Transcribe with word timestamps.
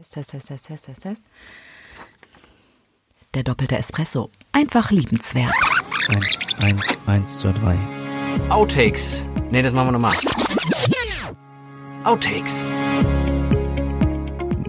Test, 0.00 0.30
Test, 0.30 0.46
Test, 0.46 0.66
Test, 0.66 0.84
Test, 0.84 1.02
Test. 1.02 1.22
Der 3.34 3.42
doppelte 3.42 3.76
Espresso. 3.76 4.30
Einfach 4.52 4.92
liebenswert. 4.92 5.52
Eins, 6.06 6.38
eins, 6.58 6.84
eins, 7.06 7.38
zwei, 7.40 7.50
drei. 7.50 7.76
Outtakes. 8.48 9.26
Nee, 9.50 9.60
das 9.60 9.72
machen 9.72 9.88
wir 9.88 9.92
nochmal. 9.98 10.14
Outtakes. 12.04 12.70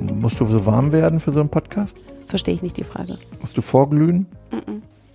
Musst 0.02 0.40
du 0.40 0.46
so 0.46 0.66
warm 0.66 0.92
werden 0.92 1.20
für 1.20 1.32
so 1.32 1.42
einen 1.42 1.50
Podcast? 1.50 1.96
Verstehe 2.26 2.56
ich 2.56 2.64
nicht 2.64 2.78
die 2.78 2.84
Frage. 2.84 3.20
Musst 3.40 3.56
du 3.56 3.62
vorglühen? 3.62 4.26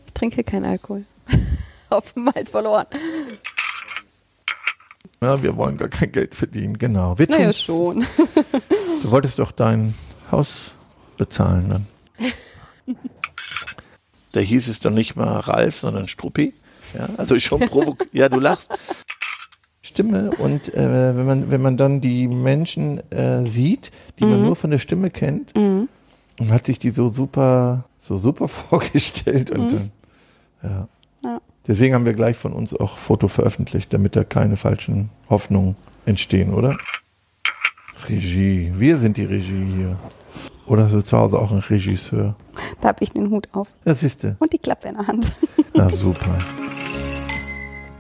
Ich 0.07 0.13
trinke 0.13 0.45
keinen 0.45 0.67
Alkohol. 0.67 1.05
Auf 1.91 2.13
dem 2.13 2.33
Hals 2.33 2.53
verloren. 2.53 2.87
Ja, 5.21 5.43
wir 5.43 5.57
wollen 5.57 5.77
gar 5.77 5.89
kein 5.89 6.13
Geld 6.13 6.37
verdienen, 6.37 6.79
genau. 6.79 7.19
Wir 7.19 7.29
Naja, 7.29 7.53
schon. 7.53 8.07
Du 9.03 9.11
wolltest 9.11 9.39
doch 9.39 9.51
dein 9.53 9.95
Haus 10.31 10.75
bezahlen 11.17 11.69
dann. 11.69 11.87
da 14.33 14.41
hieß 14.41 14.69
es 14.69 14.81
doch 14.81 14.91
nicht 14.91 15.17
mal 15.17 15.41
Ralf, 15.41 15.81
sondern 15.81 16.09
Struppi. 16.09 16.55
Ja, 16.97 17.09
also 17.17 17.39
schon 17.41 17.61
provok. 17.61 18.07
ja, 18.13 18.29
du 18.29 18.39
lachst. 18.39 18.71
Stimme 19.83 20.31
und 20.39 20.75
äh, 20.75 21.17
wenn 21.17 21.27
man 21.27 21.51
wenn 21.51 21.63
man 21.63 21.77
dann 21.77 22.01
die 22.01 22.27
Menschen 22.27 22.99
äh, 23.13 23.47
sieht, 23.47 23.91
die 24.19 24.25
man 24.25 24.43
nur 24.43 24.57
von 24.57 24.71
der 24.71 24.79
Stimme 24.79 25.11
kennt, 25.11 25.55
und 25.55 25.89
hat 26.51 26.67
sich 26.67 26.79
die 26.79 26.91
so 26.91 27.09
super 27.09 27.85
so 28.01 28.19
super 28.19 28.49
vorgestellt 28.49 29.51
und 29.51 29.73
dann 29.73 29.93
ja. 30.63 30.89
Ja. 31.25 31.41
Deswegen 31.67 31.95
haben 31.95 32.05
wir 32.05 32.13
gleich 32.13 32.37
von 32.37 32.53
uns 32.53 32.75
auch 32.75 32.97
Foto 32.97 33.29
veröffentlicht, 33.29 33.93
damit 33.93 34.17
da 34.17 34.25
keine 34.25 34.57
falschen 34.57 35.11
Hoffnungen 35.31 35.77
entstehen, 36.07 36.53
oder? 36.53 36.77
Regie. 38.09 38.73
Wir 38.77 38.97
sind 38.99 39.17
die 39.17 39.25
Regie 39.25 39.65
hier. 39.77 39.99
Oder 40.67 40.85
hast 40.85 40.95
du 40.95 41.03
zu 41.03 41.17
Hause 41.19 41.39
auch 41.39 41.51
einen 41.51 41.61
Regisseur? 41.61 42.37
Da 42.81 42.89
habe 42.89 43.05
ich 43.05 43.13
den 43.13 43.31
Hut 43.31 43.49
auf. 43.53 43.69
Das 43.85 44.01
siehste. 44.01 44.37
Und 44.39 44.53
die 44.53 44.59
Klappe 44.59 44.89
in 44.89 44.95
der 44.97 45.07
Hand. 45.07 45.35
Na 45.75 45.89
super. 45.91 46.37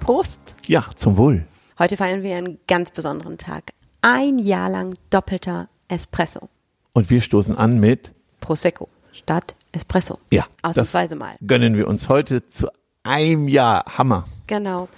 Prost. 0.01 0.55
Ja, 0.67 0.85
zum 0.97 1.17
Wohl. 1.17 1.45
Heute 1.79 1.97
feiern 1.97 2.23
wir 2.23 2.37
einen 2.37 2.59
ganz 2.67 2.91
besonderen 2.91 3.39
Tag. 3.39 3.73
Ein 4.03 4.39
Jahr 4.39 4.71
lang 4.71 4.95
doppelter 5.11 5.69
Espresso. 5.89 6.49
Und 6.93 7.11
wir 7.11 7.21
stoßen 7.21 7.57
an 7.57 7.81
mit. 7.81 8.13
Prosecco 8.41 8.89
statt 9.15 9.55
Espresso. 9.73 10.19
Ja. 10.31 10.47
Ausnahmsweise 10.63 11.11
das 11.15 11.19
mal. 11.19 11.37
Gönnen 11.47 11.77
wir 11.77 11.89
uns 11.89 12.09
heute 12.09 12.47
zu 12.47 12.69
einem 13.03 13.49
Jahr. 13.49 13.85
Hammer. 13.99 14.25
Genau. 14.47 14.89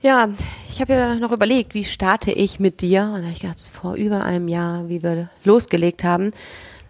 Ja, 0.00 0.28
ich 0.70 0.80
habe 0.80 0.92
ja 0.92 1.14
noch 1.16 1.32
überlegt, 1.32 1.74
wie 1.74 1.84
starte 1.84 2.30
ich 2.30 2.60
mit 2.60 2.82
dir? 2.82 3.02
Und 3.02 3.18
da 3.18 3.24
habe 3.24 3.32
ich 3.32 3.40
gedacht, 3.40 3.60
vor 3.60 3.94
über 3.94 4.22
einem 4.22 4.46
Jahr, 4.46 4.88
wie 4.88 5.02
wir 5.02 5.28
losgelegt 5.42 6.04
haben, 6.04 6.30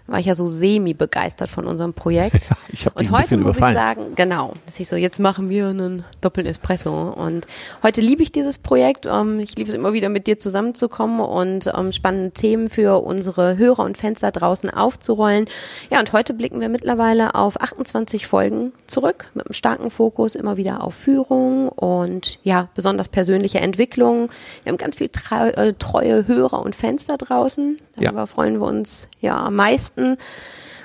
war 0.09 0.19
ich 0.19 0.27
ja 0.27 0.35
so 0.35 0.47
semi-begeistert 0.47 1.51
von 1.51 1.67
unserem 1.67 1.93
Projekt. 1.95 2.49
Ja, 2.49 2.57
ich 2.73 2.87
hab 2.87 2.97
dich 2.97 3.09
Und 3.11 3.17
heute 3.19 3.37
muss 3.37 3.57
überfallen. 3.57 3.77
ich 3.77 3.83
sagen, 3.83 4.03
genau, 4.15 4.55
dass 4.65 4.81
ich 4.81 4.89
so, 4.89 4.97
jetzt 4.97 5.21
machen 5.21 5.51
wir 5.51 5.69
einen 5.69 6.05
doppelten 6.21 6.51
Espresso. 6.51 7.11
Und 7.11 7.47
heute 7.83 8.01
liebe 8.01 8.23
ich 8.23 8.33
dieses 8.33 8.59
Projekt. 8.59 9.07
Ähm, 9.07 9.41
Ich 9.41 9.55
liebe 9.57 9.69
es 9.69 9.75
immer 9.75 9.93
wieder 9.93 10.09
mit 10.09 10.27
dir 10.27 10.39
zusammenzukommen 10.39 11.21
und 11.21 11.71
ähm, 11.75 11.93
spannende 11.93 12.31
Themen 12.31 12.69
für 12.71 13.03
unsere 13.03 13.59
Hörer 13.59 13.85
und 13.85 13.99
Fans 13.99 14.21
da 14.21 14.31
draußen 14.31 14.71
aufzurollen. 14.71 15.47
Ja, 15.91 15.99
und 16.01 16.13
heute 16.13 16.33
blicken 16.33 16.61
wir 16.61 16.69
mittlerweile 16.69 17.35
auf 17.35 17.61
28 17.61 18.27
Folgen 18.27 18.73
zurück 18.87 19.31
mit 19.35 19.47
einem 19.47 19.53
starken 19.53 19.91
Fokus 19.91 20.35
immer 20.35 20.57
wieder 20.57 20.83
auf 20.83 20.95
Führung 20.95 21.69
und 21.69 22.39
ja, 22.45 22.69
besonders 22.75 23.09
persönliche 23.09 23.61
Entwicklung. 23.61 24.31
Wir 24.63 24.71
haben 24.71 24.79
ganz 24.79 24.97
viel 24.97 25.11
äh, 25.31 25.75
treue 25.79 26.27
Hörer 26.27 26.63
und 26.63 26.75
Fans 26.75 27.07
da 27.07 27.17
draußen. 27.17 27.79
Ja. 27.97 28.05
Darüber 28.05 28.27
freuen 28.27 28.61
wir 28.61 28.67
uns 28.67 29.09
ja 29.21 29.37
am 29.37 29.57
meisten. 29.57 29.98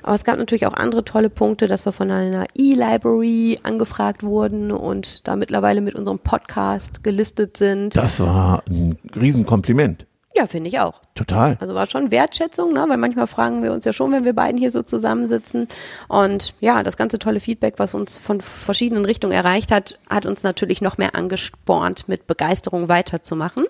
Aber 0.04 0.16
es 0.16 0.26
gab 0.26 0.38
natürlich 0.38 0.68
auch 0.68 0.74
andere 0.74 1.06
tolle 1.06 1.30
Punkte, 1.30 1.68
dass 1.68 1.86
wir 1.86 1.94
von 1.94 2.12
einer 2.12 2.44
E-Library 2.58 3.60
angefragt 3.64 4.22
wurden 4.22 4.72
und 4.72 5.28
da 5.28 5.36
mittlerweile 5.36 5.82
mit 5.82 5.96
unserem 5.96 6.20
Podcast 6.20 7.04
gelistet 7.04 7.56
sind. 7.58 7.96
Das 7.96 8.20
war 8.20 8.64
ein 8.70 8.98
Riesenkompliment. 9.16 10.06
Ja, 10.36 10.48
finde 10.48 10.68
ich 10.68 10.80
auch. 10.80 11.00
Total. 11.14 11.56
Also 11.60 11.76
war 11.76 11.86
schon 11.86 12.10
Wertschätzung, 12.10 12.74
ne? 12.74 12.86
weil 12.88 12.98
manchmal 12.98 13.28
fragen 13.28 13.62
wir 13.62 13.72
uns 13.72 13.86
ja 13.86 13.94
schon, 13.94 14.12
wenn 14.12 14.26
wir 14.26 14.34
beiden 14.34 14.58
hier 14.58 14.72
so 14.72 14.82
zusammensitzen. 14.82 15.68
Und 16.08 16.56
ja, 16.60 16.82
das 16.82 16.98
ganze 16.98 17.20
tolle 17.20 17.40
Feedback, 17.40 17.76
was 17.78 17.94
uns 17.94 18.18
von 18.18 18.42
verschiedenen 18.42 19.06
Richtungen 19.06 19.34
erreicht 19.34 19.72
hat, 19.72 20.00
hat 20.10 20.26
uns 20.26 20.42
natürlich 20.42 20.82
noch 20.82 20.98
mehr 20.98 21.14
angespornt, 21.14 22.10
mit 22.10 22.26
Begeisterung 22.26 22.90
weiterzumachen. 22.90 23.66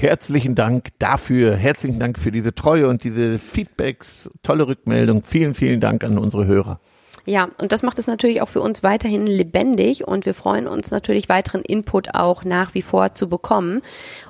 Herzlichen 0.00 0.54
Dank 0.54 0.90
dafür. 1.00 1.56
Herzlichen 1.56 1.98
Dank 1.98 2.20
für 2.20 2.30
diese 2.30 2.54
Treue 2.54 2.86
und 2.86 3.02
diese 3.02 3.40
Feedbacks. 3.40 4.30
Tolle 4.44 4.68
Rückmeldung. 4.68 5.24
Vielen, 5.24 5.54
vielen 5.54 5.80
Dank 5.80 6.04
an 6.04 6.18
unsere 6.18 6.46
Hörer. 6.46 6.78
Ja, 7.26 7.48
und 7.60 7.72
das 7.72 7.82
macht 7.82 7.98
es 7.98 8.06
natürlich 8.06 8.40
auch 8.40 8.48
für 8.48 8.60
uns 8.60 8.84
weiterhin 8.84 9.26
lebendig 9.26 10.06
und 10.06 10.24
wir 10.24 10.34
freuen 10.34 10.68
uns 10.68 10.92
natürlich 10.92 11.28
weiteren 11.28 11.62
Input 11.62 12.14
auch 12.14 12.44
nach 12.44 12.74
wie 12.74 12.82
vor 12.82 13.12
zu 13.14 13.28
bekommen, 13.28 13.82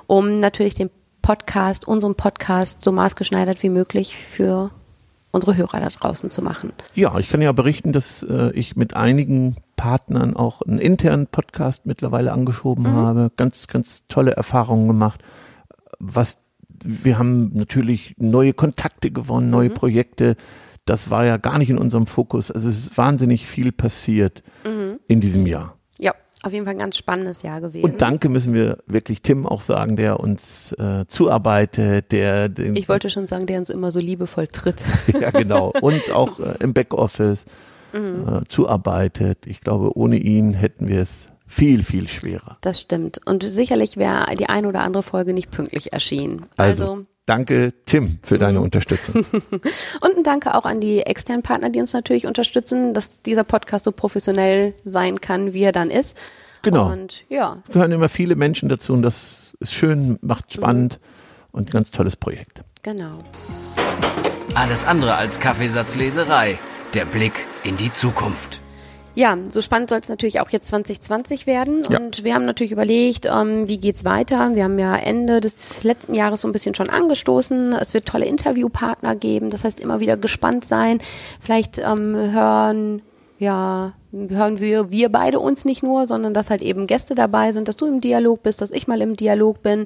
um 0.07 0.39
natürlich 0.39 0.73
den 0.73 0.89
Podcast, 1.21 1.87
unseren 1.87 2.15
Podcast 2.15 2.83
so 2.83 2.91
maßgeschneidert 2.91 3.61
wie 3.61 3.69
möglich 3.69 4.15
für 4.15 4.71
unsere 5.29 5.55
Hörer 5.55 5.81
da 5.81 5.89
draußen 5.89 6.31
zu 6.31 6.41
machen. 6.41 6.73
Ja, 6.95 7.15
ich 7.19 7.29
kann 7.29 7.43
ja 7.43 7.51
berichten, 7.51 7.93
dass 7.93 8.23
äh, 8.23 8.49
ich 8.53 8.75
mit 8.75 8.95
einigen 8.95 9.57
Partnern 9.75 10.35
auch 10.35 10.63
einen 10.63 10.79
internen 10.79 11.27
Podcast 11.27 11.85
mittlerweile 11.85 12.31
angeschoben 12.31 12.87
habe. 12.87 13.31
Ganz, 13.37 13.67
ganz 13.67 14.07
tolle 14.07 14.31
Erfahrungen 14.31 14.87
gemacht. 14.87 15.23
Was 15.97 16.43
wir 16.83 17.17
haben 17.17 17.51
natürlich 17.53 18.15
neue 18.17 18.53
Kontakte 18.53 19.11
gewonnen, 19.11 19.49
neue 19.49 19.69
Projekte. 19.69 20.35
Das 20.85 21.09
war 21.09 21.25
ja 21.25 21.37
gar 21.37 21.57
nicht 21.57 21.69
in 21.69 21.77
unserem 21.77 22.07
Fokus. 22.07 22.51
Also 22.51 22.69
es 22.69 22.77
ist 22.77 22.97
wahnsinnig 22.97 23.47
viel 23.47 23.71
passiert 23.71 24.43
in 25.07 25.19
diesem 25.19 25.45
Jahr. 25.45 25.77
Ja, 25.97 26.13
auf 26.41 26.53
jeden 26.53 26.65
Fall 26.65 26.75
ein 26.75 26.79
ganz 26.79 26.97
spannendes 26.97 27.41
Jahr 27.41 27.61
gewesen. 27.61 27.85
Und 27.85 28.01
danke 28.01 28.29
müssen 28.29 28.53
wir 28.53 28.79
wirklich 28.87 29.21
Tim 29.21 29.45
auch 29.45 29.61
sagen, 29.61 29.97
der 29.97 30.19
uns 30.19 30.71
äh, 30.73 31.05
zuarbeitet, 31.07 32.11
der 32.11 32.49
den, 32.49 32.75
ich 32.75 32.89
wollte 32.89 33.09
schon 33.09 33.27
sagen, 33.27 33.45
der 33.45 33.59
uns 33.59 33.69
immer 33.69 33.91
so 33.91 33.99
liebevoll 33.99 34.47
tritt. 34.47 34.83
ja 35.19 35.31
genau 35.31 35.73
und 35.81 36.11
auch 36.11 36.39
äh, 36.39 36.55
im 36.61 36.73
Backoffice 36.73 37.45
äh, 37.93 38.41
zuarbeitet. 38.47 39.47
Ich 39.47 39.61
glaube, 39.61 39.97
ohne 39.97 40.17
ihn 40.17 40.53
hätten 40.53 40.87
wir 40.87 41.01
es 41.01 41.27
viel 41.49 41.83
viel 41.83 42.07
schwerer. 42.07 42.57
Das 42.61 42.79
stimmt. 42.79 43.19
Und 43.25 43.43
sicherlich 43.43 43.97
wäre 43.97 44.33
die 44.37 44.47
ein 44.47 44.65
oder 44.65 44.81
andere 44.81 45.03
Folge 45.03 45.33
nicht 45.33 45.49
pünktlich 45.49 45.91
erschienen. 45.91 46.45
Also, 46.57 46.83
also 46.83 47.05
danke 47.25 47.73
Tim 47.85 48.19
für 48.21 48.37
deine 48.37 48.61
Unterstützung. 48.61 49.25
Und 50.01 50.17
ein 50.17 50.23
Danke 50.23 50.53
auch 50.53 50.65
an 50.65 50.79
die 50.79 51.01
externen 51.01 51.41
Partner, 51.41 51.69
die 51.69 51.79
uns 51.79 51.91
natürlich 51.93 52.27
unterstützen, 52.27 52.93
dass 52.93 53.23
dieser 53.23 53.43
Podcast 53.43 53.85
so 53.85 53.91
professionell 53.91 54.75
sein 54.85 55.19
kann, 55.19 55.53
wie 55.53 55.63
er 55.63 55.71
dann 55.71 55.89
ist. 55.89 56.15
Genau. 56.61 56.91
Und 56.91 57.25
ja, 57.29 57.63
gehören 57.71 57.91
immer 57.91 58.09
viele 58.09 58.35
Menschen 58.35 58.69
dazu 58.69 58.93
und 58.93 59.01
das 59.01 59.55
ist 59.59 59.73
schön, 59.73 60.19
macht 60.21 60.53
spannend 60.53 60.99
und 61.51 61.69
ein 61.69 61.71
ganz 61.71 61.91
tolles 61.91 62.15
Projekt. 62.15 62.61
genau. 62.83 63.17
Alles 64.55 64.83
andere 64.83 65.15
als 65.15 65.39
Kaffeesatzleserei. 65.39 66.57
Der 66.95 67.05
Blick 67.05 67.33
in 67.63 67.77
die 67.77 67.91
Zukunft. 67.91 68.61
Ja, 69.19 69.37
so 69.49 69.61
spannend 69.61 69.89
soll 69.89 69.99
es 69.99 70.07
natürlich 70.07 70.39
auch 70.39 70.49
jetzt 70.49 70.69
2020 70.69 71.45
werden. 71.45 71.83
Ja. 71.89 71.99
Und 71.99 72.23
wir 72.23 72.33
haben 72.33 72.45
natürlich 72.45 72.71
überlegt, 72.71 73.25
ähm, 73.25 73.67
wie 73.67 73.77
geht's 73.77 74.05
weiter? 74.05 74.55
Wir 74.55 74.63
haben 74.63 74.79
ja 74.79 74.95
Ende 74.95 75.41
des 75.41 75.83
letzten 75.83 76.15
Jahres 76.15 76.39
so 76.39 76.47
ein 76.47 76.53
bisschen 76.53 76.73
schon 76.73 76.89
angestoßen. 76.89 77.73
Es 77.73 77.93
wird 77.93 78.05
tolle 78.05 78.27
Interviewpartner 78.27 79.17
geben. 79.17 79.49
Das 79.49 79.65
heißt, 79.65 79.81
immer 79.81 79.99
wieder 79.99 80.15
gespannt 80.15 80.63
sein. 80.63 80.99
Vielleicht 81.41 81.79
ähm, 81.79 82.15
hören, 82.15 83.01
ja, 83.39 83.91
hören 84.13 84.61
wir, 84.61 84.89
wir 84.89 85.09
beide 85.09 85.41
uns 85.41 85.65
nicht 85.65 85.83
nur, 85.83 86.07
sondern 86.07 86.33
dass 86.33 86.49
halt 86.49 86.61
eben 86.61 86.87
Gäste 86.87 87.13
dabei 87.13 87.51
sind, 87.51 87.67
dass 87.67 87.75
du 87.75 87.87
im 87.87 87.99
Dialog 87.99 88.41
bist, 88.41 88.61
dass 88.61 88.71
ich 88.71 88.87
mal 88.87 89.01
im 89.01 89.17
Dialog 89.17 89.61
bin. 89.61 89.85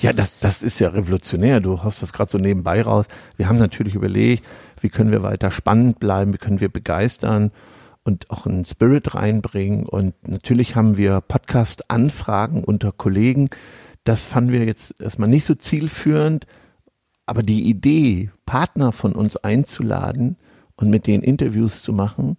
Ja, 0.00 0.12
das, 0.12 0.40
das 0.40 0.62
ist 0.62 0.80
ja 0.80 0.88
revolutionär. 0.90 1.60
Du 1.60 1.82
hast 1.82 2.02
das 2.02 2.12
gerade 2.12 2.30
so 2.30 2.36
nebenbei 2.36 2.82
raus. 2.82 3.06
Wir 3.38 3.48
haben 3.48 3.56
natürlich 3.56 3.94
überlegt, 3.94 4.44
wie 4.82 4.90
können 4.90 5.12
wir 5.12 5.22
weiter 5.22 5.50
spannend 5.50 5.98
bleiben, 5.98 6.34
wie 6.34 6.38
können 6.38 6.60
wir 6.60 6.68
begeistern 6.68 7.52
und 8.06 8.30
auch 8.30 8.46
einen 8.46 8.64
Spirit 8.64 9.14
reinbringen. 9.14 9.84
Und 9.84 10.14
natürlich 10.28 10.76
haben 10.76 10.96
wir 10.96 11.20
Podcast-Anfragen 11.20 12.62
unter 12.62 12.92
Kollegen. 12.92 13.48
Das 14.04 14.22
fanden 14.22 14.52
wir 14.52 14.64
jetzt 14.64 15.00
erstmal 15.00 15.28
nicht 15.28 15.44
so 15.44 15.54
zielführend. 15.54 16.46
Aber 17.26 17.42
die 17.42 17.68
Idee, 17.68 18.30
Partner 18.46 18.92
von 18.92 19.12
uns 19.14 19.36
einzuladen 19.36 20.36
und 20.76 20.88
mit 20.88 21.08
denen 21.08 21.24
Interviews 21.24 21.82
zu 21.82 21.92
machen, 21.92 22.36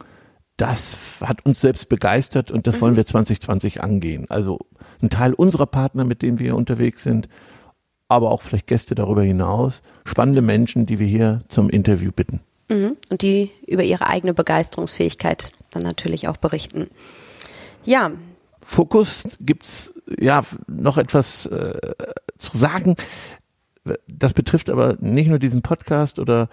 das 0.55 0.97
hat 1.21 1.45
uns 1.45 1.59
selbst 1.59 1.89
begeistert 1.89 2.49
und 2.49 2.65
das 2.65 2.79
wollen 2.81 2.95
wir 2.95 3.05
2020 3.05 3.83
angehen. 3.83 4.25
Also 4.29 4.59
ein 5.01 5.09
Teil 5.09 5.33
unserer 5.33 5.65
Partner, 5.65 6.05
mit 6.05 6.21
denen 6.21 6.39
wir 6.39 6.55
unterwegs 6.55 7.03
sind, 7.03 7.27
aber 8.07 8.31
auch 8.31 8.41
vielleicht 8.41 8.67
Gäste 8.67 8.95
darüber 8.95 9.21
hinaus, 9.21 9.81
spannende 10.05 10.41
Menschen, 10.41 10.85
die 10.85 10.97
wir 10.97 11.07
hier 11.07 11.43
zum 11.49 11.69
Interview 11.69 12.11
bitten. 12.11 12.39
Mhm. 12.69 12.97
Und 13.09 13.21
die 13.21 13.51
über 13.65 13.83
ihre 13.83 14.07
eigene 14.07 14.33
Begeisterungsfähigkeit 14.33 15.51
dann 15.71 15.83
natürlich 15.83 16.27
auch 16.27 16.37
berichten. 16.37 16.89
Ja, 17.83 18.11
Fokus 18.61 19.37
gibt's 19.39 19.93
ja 20.19 20.43
noch 20.67 20.97
etwas 20.97 21.45
äh, 21.45 21.79
zu 22.37 22.57
sagen. 22.57 22.95
Das 24.07 24.33
betrifft 24.33 24.69
aber 24.69 24.97
nicht 24.99 25.29
nur 25.29 25.39
diesen 25.39 25.61
Podcast 25.61 26.19
oder 26.19 26.49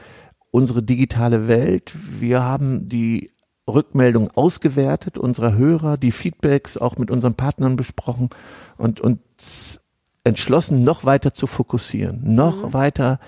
unsere 0.52 0.82
digitale 0.82 1.49
Welt. 1.49 1.93
Wir 2.20 2.43
haben 2.43 2.88
die 2.88 3.32
Rückmeldung 3.66 4.31
ausgewertet 4.37 5.19
unserer 5.19 5.55
Hörer, 5.55 5.96
die 5.96 6.12
Feedbacks 6.12 6.76
auch 6.76 6.96
mit 6.96 7.11
unseren 7.11 7.34
Partnern 7.34 7.75
besprochen 7.75 8.31
und 8.76 9.00
uns 9.00 9.81
entschlossen, 10.22 10.84
noch 10.84 11.05
weiter 11.05 11.34
zu 11.34 11.46
fokussieren, 11.46 12.34
noch 12.34 12.72
weiter 12.72 13.19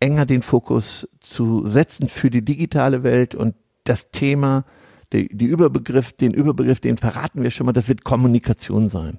enger 0.00 0.26
den 0.26 0.42
Fokus 0.42 1.08
zu 1.20 1.66
setzen 1.66 2.08
für 2.08 2.30
die 2.30 2.44
digitale 2.44 3.02
Welt 3.02 3.34
und 3.34 3.54
das 3.84 4.10
Thema, 4.10 4.64
die, 5.12 5.28
die 5.28 5.46
Überbegriff, 5.46 6.12
den 6.12 6.32
Überbegriff, 6.32 6.80
den 6.80 6.96
verraten 6.96 7.42
wir 7.42 7.50
schon 7.50 7.66
mal, 7.66 7.72
das 7.72 7.88
wird 7.88 8.04
Kommunikation 8.04 8.88
sein. 8.88 9.18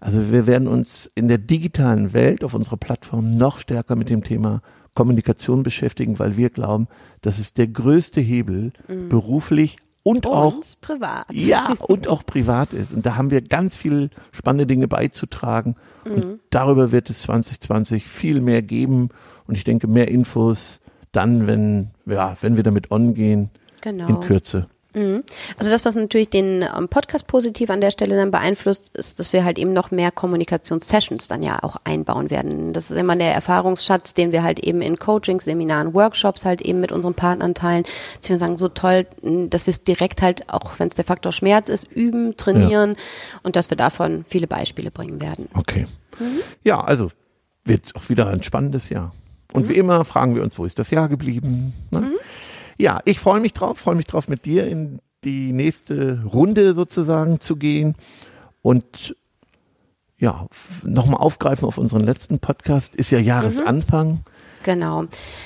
Also 0.00 0.30
wir 0.32 0.46
werden 0.46 0.68
uns 0.68 1.10
in 1.14 1.28
der 1.28 1.38
digitalen 1.38 2.12
Welt 2.12 2.44
auf 2.44 2.54
unserer 2.54 2.76
Plattform 2.76 3.36
noch 3.36 3.60
stärker 3.60 3.96
mit 3.96 4.08
dem 4.08 4.24
Thema 4.24 4.62
Kommunikation 4.94 5.62
beschäftigen, 5.62 6.18
weil 6.18 6.36
wir 6.36 6.50
glauben, 6.50 6.88
das 7.20 7.38
ist 7.38 7.58
der 7.58 7.66
größte 7.66 8.20
Hebel 8.20 8.72
beruflich 9.08 9.76
und 10.06 10.26
auch 10.28 10.54
Und 10.54 10.80
privat. 10.80 11.32
ja, 11.32 11.72
und 11.88 12.06
auch 12.06 12.24
privat 12.24 12.72
ist. 12.72 12.94
Und 12.94 13.04
da 13.04 13.16
haben 13.16 13.32
wir 13.32 13.40
ganz 13.42 13.76
viel 13.76 14.10
spannende 14.30 14.66
Dinge 14.66 14.86
beizutragen. 14.86 15.74
Und 16.04 16.38
darüber 16.50 16.92
wird 16.92 17.10
es 17.10 17.22
2020 17.22 18.06
viel 18.06 18.40
mehr 18.40 18.62
geben. 18.62 19.08
Und 19.48 19.56
ich 19.56 19.64
denke, 19.64 19.88
mehr 19.88 20.06
Infos 20.08 20.78
dann, 21.10 21.48
wenn, 21.48 21.90
ja, 22.06 22.36
wenn 22.40 22.54
wir 22.56 22.62
damit 22.62 22.92
on 22.92 23.14
gehen, 23.14 23.50
Genau. 23.80 24.06
in 24.08 24.20
Kürze. 24.20 24.68
Mhm. 24.96 25.24
Also 25.58 25.70
das, 25.70 25.84
was 25.84 25.94
natürlich 25.94 26.30
den 26.30 26.62
ähm, 26.62 26.88
Podcast 26.88 27.26
positiv 27.26 27.68
an 27.68 27.82
der 27.82 27.90
Stelle 27.90 28.16
dann 28.16 28.30
beeinflusst, 28.30 28.96
ist, 28.96 29.20
dass 29.20 29.34
wir 29.34 29.44
halt 29.44 29.58
eben 29.58 29.74
noch 29.74 29.90
mehr 29.90 30.10
Kommunikationssessions 30.10 31.28
dann 31.28 31.42
ja 31.42 31.62
auch 31.62 31.76
einbauen 31.84 32.30
werden. 32.30 32.72
Das 32.72 32.90
ist 32.90 32.96
immer 32.96 33.14
der 33.14 33.34
Erfahrungsschatz, 33.34 34.14
den 34.14 34.32
wir 34.32 34.42
halt 34.42 34.58
eben 34.58 34.80
in 34.80 34.98
Coachings, 34.98 35.44
Seminaren, 35.44 35.92
Workshops 35.92 36.46
halt 36.46 36.62
eben 36.62 36.80
mit 36.80 36.92
unseren 36.92 37.12
Partnern 37.12 37.52
teilen. 37.52 37.84
Dass 38.20 38.30
wir 38.30 38.38
sagen, 38.38 38.56
so 38.56 38.68
toll, 38.68 39.06
dass 39.22 39.66
wir 39.66 39.72
es 39.72 39.84
direkt 39.84 40.22
halt, 40.22 40.48
auch 40.48 40.78
wenn 40.78 40.88
es 40.88 40.94
der 40.94 41.04
Faktor 41.04 41.32
Schmerz 41.32 41.68
ist, 41.68 41.84
üben, 41.84 42.38
trainieren 42.38 42.96
und 43.42 43.54
dass 43.54 43.68
wir 43.68 43.76
davon 43.76 44.24
viele 44.26 44.46
Beispiele 44.46 44.90
bringen 44.90 45.20
werden. 45.20 45.48
Okay. 45.52 45.84
Ja, 46.64 46.80
also 46.80 47.10
wird 47.66 47.94
auch 47.96 48.08
wieder 48.08 48.28
ein 48.28 48.42
spannendes 48.42 48.88
Jahr. 48.88 49.12
Und 49.52 49.68
wie 49.68 49.74
immer 49.74 50.04
fragen 50.04 50.34
wir 50.34 50.42
uns, 50.42 50.58
wo 50.58 50.64
ist 50.64 50.78
das 50.78 50.90
Jahr 50.90 51.08
geblieben? 51.08 51.74
Ne? 51.90 52.12
Ja, 52.78 53.00
ich 53.04 53.18
freue 53.18 53.40
mich 53.40 53.52
drauf, 53.52 53.78
freue 53.78 53.94
mich 53.94 54.06
drauf, 54.06 54.28
mit 54.28 54.44
dir 54.44 54.66
in 54.66 55.00
die 55.24 55.52
nächste 55.52 56.22
Runde 56.24 56.74
sozusagen 56.74 57.40
zu 57.40 57.56
gehen 57.56 57.94
und 58.62 59.16
ja, 60.18 60.46
nochmal 60.82 61.20
aufgreifen 61.20 61.66
auf 61.66 61.78
unseren 61.78 62.02
letzten 62.02 62.38
Podcast. 62.38 62.96
Ist 62.96 63.10
ja 63.10 63.18
Jahresanfang. 63.18 64.20
Genau. 64.66 65.04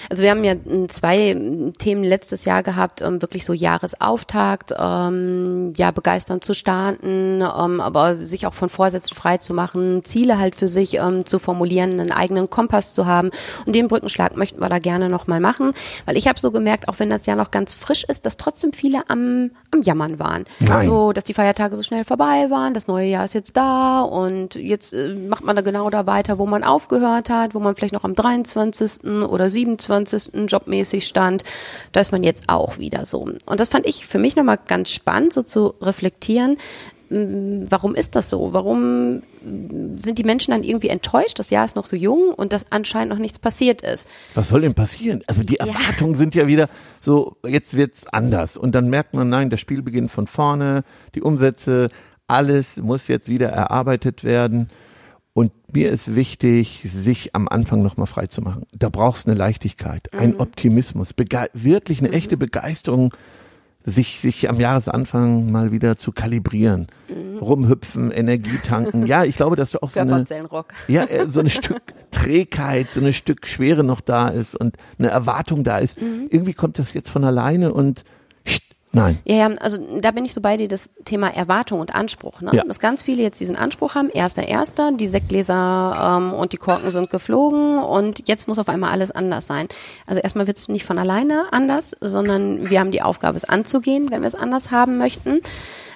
Also 0.08 0.22
wir 0.22 0.30
haben 0.30 0.44
ja 0.44 0.52
m, 0.52 0.88
zwei 0.88 1.32
m, 1.32 1.74
Themen 1.74 2.02
letztes 2.04 2.46
Jahr 2.46 2.62
gehabt, 2.62 3.02
ähm, 3.02 3.20
wirklich 3.20 3.44
so 3.44 3.52
Jahresauftakt, 3.52 4.72
ähm, 4.78 5.74
ja 5.76 5.90
begeistern 5.90 6.40
zu 6.40 6.54
starten, 6.54 7.42
ähm, 7.42 7.82
aber 7.82 8.16
sich 8.16 8.46
auch 8.46 8.54
von 8.54 8.70
Vorsätzen 8.70 9.14
frei 9.14 9.36
zu 9.36 9.52
machen, 9.52 10.04
Ziele 10.04 10.38
halt 10.38 10.56
für 10.56 10.68
sich 10.68 10.94
ähm, 10.94 11.26
zu 11.26 11.38
formulieren, 11.38 12.00
einen 12.00 12.12
eigenen 12.12 12.48
Kompass 12.48 12.94
zu 12.94 13.04
haben. 13.04 13.30
Und 13.66 13.74
den 13.74 13.88
Brückenschlag 13.88 14.36
möchten 14.36 14.58
wir 14.58 14.70
da 14.70 14.78
gerne 14.78 15.10
nochmal 15.10 15.40
machen, 15.40 15.72
weil 16.06 16.16
ich 16.16 16.26
habe 16.26 16.40
so 16.40 16.50
gemerkt, 16.50 16.88
auch 16.88 16.98
wenn 16.98 17.10
das 17.10 17.26
Jahr 17.26 17.36
noch 17.36 17.50
ganz 17.50 17.74
frisch 17.74 18.04
ist, 18.04 18.24
dass 18.24 18.38
trotzdem 18.38 18.72
viele 18.72 19.02
am, 19.10 19.50
am 19.70 19.82
Jammern 19.82 20.18
waren. 20.18 20.46
Nein. 20.60 20.88
So, 20.88 21.12
dass 21.12 21.24
die 21.24 21.34
Feiertage 21.34 21.76
so 21.76 21.82
schnell 21.82 22.04
vorbei 22.04 22.46
waren, 22.48 22.72
das 22.72 22.86
neue 22.86 23.08
Jahr 23.08 23.26
ist 23.26 23.34
jetzt 23.34 23.54
da 23.54 24.00
und 24.00 24.54
jetzt 24.54 24.94
äh, 24.94 25.14
macht 25.14 25.44
man 25.44 25.56
da 25.56 25.60
genau 25.60 25.90
da 25.90 26.06
weiter, 26.06 26.38
wo 26.38 26.46
man 26.46 26.64
aufgehört 26.64 27.28
hat, 27.28 27.54
wo 27.54 27.60
man 27.60 27.76
vielleicht 27.76 27.92
noch 27.92 28.04
am 28.04 28.14
23. 28.14 29.09
oder 29.22 29.50
27. 29.50 30.50
jobmäßig 30.50 31.06
stand. 31.06 31.44
Da 31.92 32.00
ist 32.00 32.12
man 32.12 32.22
jetzt 32.22 32.48
auch 32.48 32.78
wieder 32.78 33.04
so. 33.06 33.28
Und 33.46 33.60
das 33.60 33.68
fand 33.68 33.86
ich 33.86 34.06
für 34.06 34.18
mich 34.18 34.36
nochmal 34.36 34.58
ganz 34.66 34.90
spannend, 34.90 35.32
so 35.32 35.42
zu 35.42 35.74
reflektieren. 35.80 36.56
m, 37.10 37.66
Warum 37.68 37.94
ist 37.94 38.16
das 38.16 38.30
so? 38.30 38.52
Warum 38.52 39.22
sind 39.96 40.18
die 40.18 40.24
Menschen 40.24 40.52
dann 40.52 40.62
irgendwie 40.62 40.88
enttäuscht? 40.88 41.38
Das 41.38 41.50
Jahr 41.50 41.64
ist 41.64 41.76
noch 41.76 41.86
so 41.86 41.96
jung 41.96 42.32
und 42.34 42.52
dass 42.52 42.66
anscheinend 42.70 43.12
noch 43.12 43.18
nichts 43.18 43.38
passiert 43.38 43.82
ist. 43.82 44.08
Was 44.34 44.48
soll 44.48 44.60
denn 44.62 44.74
passieren? 44.74 45.22
Also 45.26 45.42
die 45.42 45.56
Erwartungen 45.56 46.14
sind 46.14 46.34
ja 46.34 46.46
wieder 46.46 46.68
so, 47.00 47.36
jetzt 47.46 47.76
wird's 47.76 48.06
anders. 48.06 48.56
Und 48.56 48.74
dann 48.74 48.88
merkt 48.90 49.14
man, 49.14 49.28
nein, 49.28 49.50
das 49.50 49.60
Spiel 49.60 49.82
beginnt 49.82 50.10
von 50.10 50.26
vorne, 50.26 50.84
die 51.14 51.22
Umsätze, 51.22 51.88
alles 52.26 52.76
muss 52.76 53.08
jetzt 53.08 53.28
wieder 53.28 53.48
erarbeitet 53.48 54.22
werden. 54.22 54.70
Und 55.32 55.52
mir 55.72 55.90
ist 55.90 56.16
wichtig, 56.16 56.82
sich 56.84 57.34
am 57.36 57.46
Anfang 57.46 57.82
nochmal 57.82 58.08
frei 58.08 58.26
zu 58.26 58.42
machen. 58.42 58.64
Da 58.72 58.88
brauchst 58.88 59.28
eine 59.28 59.36
Leichtigkeit, 59.36 60.12
ein 60.12 60.36
Optimismus, 60.40 61.12
bege 61.12 61.48
wirklich 61.52 62.00
eine 62.00 62.10
echte 62.10 62.36
Begeisterung, 62.36 63.14
sich, 63.84 64.20
sich 64.20 64.50
am 64.50 64.60
Jahresanfang 64.60 65.50
mal 65.50 65.72
wieder 65.72 65.96
zu 65.96 66.12
kalibrieren. 66.12 66.88
Rumhüpfen, 67.40 68.10
Energie 68.10 68.58
tanken. 68.62 69.06
Ja, 69.06 69.24
ich 69.24 69.36
glaube, 69.36 69.56
dass 69.56 69.70
du 69.70 69.82
auch 69.82 69.90
so 69.90 70.00
eine, 70.00 70.24
ja, 70.88 71.04
äh, 71.04 71.26
so 71.30 71.40
ein 71.40 71.48
Stück 71.48 71.82
Trägheit, 72.10 72.90
so 72.90 73.00
ein 73.00 73.12
Stück 73.14 73.46
Schwere 73.46 73.82
noch 73.84 74.00
da 74.00 74.28
ist 74.28 74.54
und 74.54 74.76
eine 74.98 75.08
Erwartung 75.08 75.64
da 75.64 75.78
ist. 75.78 75.96
Irgendwie 75.98 76.52
kommt 76.52 76.78
das 76.78 76.92
jetzt 76.92 77.08
von 77.08 77.24
alleine 77.24 77.72
und 77.72 78.04
nein. 78.92 79.18
Ja, 79.24 79.36
ja, 79.36 79.54
also 79.60 79.78
da 80.00 80.10
bin 80.10 80.24
ich 80.24 80.34
so 80.34 80.40
bei 80.40 80.56
dir, 80.56 80.68
das 80.68 80.90
Thema 81.04 81.28
Erwartung 81.28 81.80
und 81.80 81.94
Anspruch. 81.94 82.40
Ne? 82.40 82.50
Ja. 82.52 82.64
Dass 82.64 82.78
ganz 82.78 83.02
viele 83.02 83.22
jetzt 83.22 83.40
diesen 83.40 83.56
Anspruch 83.56 83.94
haben, 83.94 84.10
erster, 84.10 84.46
erster, 84.46 84.92
die 84.92 85.06
Sektgläser 85.06 86.18
ähm, 86.18 86.32
und 86.32 86.52
die 86.52 86.56
Korken 86.56 86.90
sind 86.90 87.10
geflogen 87.10 87.78
und 87.78 88.28
jetzt 88.28 88.48
muss 88.48 88.58
auf 88.58 88.68
einmal 88.68 88.90
alles 88.90 89.10
anders 89.10 89.46
sein. 89.46 89.68
Also 90.06 90.20
erstmal 90.20 90.46
wird 90.46 90.58
es 90.58 90.68
nicht 90.68 90.84
von 90.84 90.98
alleine 90.98 91.44
anders, 91.52 91.94
sondern 92.00 92.68
wir 92.70 92.80
haben 92.80 92.90
die 92.90 93.02
Aufgabe, 93.02 93.36
es 93.36 93.44
anzugehen, 93.44 94.10
wenn 94.10 94.22
wir 94.22 94.28
es 94.28 94.34
anders 94.34 94.70
haben 94.70 94.98
möchten. 94.98 95.40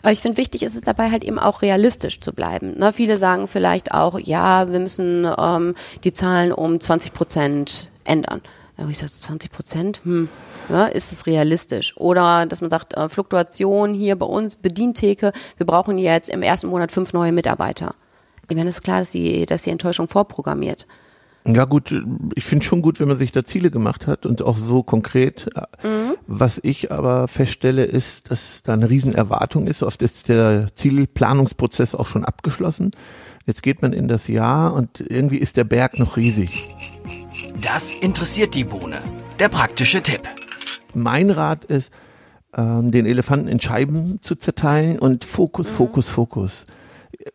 Aber 0.03 0.13
ich 0.13 0.21
finde, 0.21 0.37
wichtig 0.37 0.63
ist 0.63 0.77
es 0.77 0.83
dabei 0.83 1.11
halt 1.11 1.25
eben 1.25 1.39
auch 1.39 1.63
realistisch 1.63 2.21
zu 2.21 2.35
bleiben. 2.35 2.79
Ne? 2.79 2.93
Viele 2.93 3.17
sagen 3.17 3.49
vielleicht 3.49 3.93
auch, 3.93 4.19
ja, 4.19 4.71
wir 4.71 4.79
müssen 4.79 5.27
ähm, 5.39 5.75
die 6.05 6.13
Zahlen 6.13 6.53
um 6.53 6.79
20 6.79 7.15
Prozent 7.15 7.91
ändern. 8.05 8.43
Wo 8.77 8.89
ich 8.89 8.99
sage, 8.99 9.13
20 9.13 9.53
Prozent, 9.53 10.01
hm, 10.05 10.29
ja, 10.69 10.87
ist 10.87 11.13
es 11.13 11.27
realistisch? 11.27 11.97
Oder 11.97 12.47
dass 12.47 12.61
man 12.61 12.71
sagt, 12.71 12.95
äh, 12.97 13.09
Fluktuation 13.09 13.95
hier 13.95 14.17
bei 14.17 14.27
uns, 14.27 14.57
Bedientheke, 14.57 15.33
wir 15.57 15.67
brauchen 15.67 15.99
jetzt 15.99 16.29
im 16.29 16.43
ersten 16.43 16.67
Monat 16.67 16.91
fünf 16.91 17.13
neue 17.13 17.33
Mitarbeiter. 17.33 17.95
Ich 18.49 18.57
meine, 18.57 18.69
es 18.69 18.77
ist 18.77 18.83
klar, 18.83 18.99
dass 18.99 19.13
die, 19.13 19.47
dass 19.47 19.63
die 19.63 19.71
Enttäuschung 19.71 20.07
vorprogrammiert. 20.07 20.87
Ja 21.47 21.67
gut, 21.67 21.95
ich 22.35 22.45
finde 22.45 22.65
schon 22.65 22.81
gut, 22.81 23.01
wenn 23.01 23.09
man 23.09 23.19
sich 23.19 23.31
da 23.31 23.45
Ziele 23.45 23.71
gemacht 23.71 24.07
hat 24.07 24.25
und 24.25 24.41
auch 24.41 24.57
so 24.57 24.83
konkret. 24.83 25.51
Was 26.27 26.59
ich 26.63 26.91
aber 26.91 27.29
feststelle, 27.29 27.85
ist, 27.85 28.31
dass 28.31 28.63
da 28.63 28.73
eine 28.73 28.89
Riesenerwartung 28.89 29.67
ist. 29.67 29.83
Oft 29.83 30.01
ist 30.01 30.29
der 30.29 30.69
Zielplanungsprozess 30.75 31.95
auch 31.95 32.07
schon 32.07 32.25
abgeschlossen. 32.25 32.93
Jetzt 33.47 33.63
geht 33.63 33.83
man 33.83 33.93
in 33.93 34.09
das 34.09 34.27
Jahr 34.29 34.73
und 34.73 35.01
irgendwie 35.01 35.37
ist 35.37 35.57
der 35.57 35.65
Berg 35.65 35.99
noch 35.99 36.17
riesig. 36.17 36.75
Das 37.61 37.95
interessiert 37.95 38.55
die 38.55 38.65
Bohne. 38.65 39.03
Der 39.39 39.51
praktische 39.51 40.03
Tipp. 40.03 40.23
Mein 40.95 41.31
Rat 41.31 41.65
ist, 41.67 41.91
ähm, 42.57 42.91
den 42.91 43.05
Elefanten 43.05 43.49
in 43.49 43.61
Scheiben 43.61 44.23
zu 44.23 44.37
zerteilen 44.37 44.99
und 44.99 45.25
Fokus, 45.25 45.69
Fokus, 45.69 46.09
Fokus. 46.09 46.67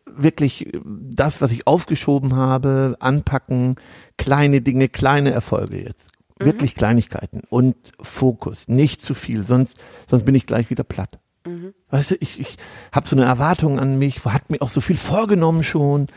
Wirklich 0.06 0.66
äh, 0.74 0.80
das, 0.84 1.40
was 1.40 1.52
ich 1.52 1.66
aufgeschoben 1.66 2.34
habe, 2.34 2.96
anpacken, 2.98 3.76
kleine 4.16 4.62
Dinge, 4.62 4.88
kleine 4.88 5.30
Erfolge 5.30 5.82
jetzt. 5.82 6.10
Wirklich 6.42 6.74
Kleinigkeiten 6.74 7.42
und 7.50 7.76
Fokus, 8.00 8.66
nicht 8.66 9.02
zu 9.02 9.12
viel, 9.12 9.46
sonst, 9.46 9.76
sonst 10.08 10.24
bin 10.24 10.34
ich 10.34 10.46
gleich 10.46 10.70
wieder 10.70 10.84
platt. 10.84 11.18
Weißt 11.90 12.12
du, 12.12 12.16
ich, 12.20 12.38
ich 12.40 12.56
habe 12.92 13.08
so 13.08 13.16
eine 13.16 13.24
Erwartung 13.24 13.78
an 13.78 13.98
mich, 13.98 14.24
hat 14.24 14.50
mir 14.50 14.60
auch 14.60 14.68
so 14.68 14.80
viel 14.80 14.96
vorgenommen 14.96 15.62
schon, 15.62 16.08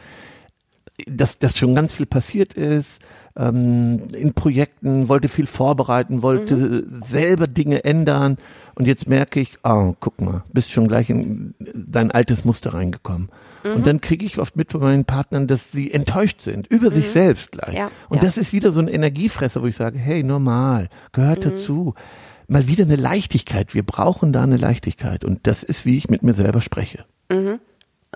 dass, 1.08 1.39
dass 1.39 1.58
schon 1.58 1.74
ganz 1.74 1.94
viel 1.94 2.06
passiert 2.06 2.53
ist, 2.53 3.01
ähm, 3.36 4.10
in 4.13 4.34
Projekten, 4.34 5.10
wollte 5.10 5.27
viel 5.27 5.48
vorbereiten, 5.48 6.22
wollte 6.22 6.86
selber 7.03 7.48
Dinge 7.48 7.84
ändern 7.84 8.38
und 8.75 8.86
jetzt 8.86 9.08
merke 9.08 9.39
ich, 9.39 9.58
oh, 9.63 9.96
guck 10.00 10.22
mal, 10.22 10.44
bist 10.51 10.72
schon 10.72 10.88
gleich 10.88 11.10
in 11.10 11.56
dein 11.60 12.12
altes 12.12 12.46
Muster 12.46 12.74
reingekommen. 12.74 13.30
Und 13.63 13.88
dann 13.88 14.01
kriege 14.01 14.25
ich 14.25 14.39
oft 14.39 14.58
mit 14.58 14.72
von 14.72 14.82
meinen 14.82 15.06
Partnern, 15.06 15.48
dass 15.48 15.72
sie 15.72 15.92
enttäuscht 15.92 16.42
sind, 16.42 16.68
über 16.68 16.92
sich 16.92 17.08
selbst 17.08 17.53
gleich. 17.53 17.74
Ja, 17.74 17.89
und 18.10 18.18
ja. 18.18 18.24
das 18.24 18.38
ist 18.38 18.51
wieder 18.51 18.74
so 18.74 18.82
ein 18.82 18.89
Energiefresser, 18.89 19.62
wo 19.62 19.68
ich 19.68 19.75
sage, 19.77 19.98
hey, 19.98 20.22
normal, 20.22 20.89
gehört 21.13 21.46
dazu. 21.46 21.94
Mal 22.47 22.67
wieder 22.67 22.83
eine 22.83 22.95
Leichtigkeit. 22.95 23.73
Wir 23.73 23.83
brauchen 23.83 24.33
da 24.33 24.43
eine 24.43 24.57
Leichtigkeit. 24.57 25.23
Und 25.23 25.47
das 25.47 25.63
ist, 25.63 25.85
wie 25.85 25.97
ich 25.97 26.09
mit 26.09 26.23
mir 26.23 26.33
selber 26.33 26.62
spreche. 26.62 27.05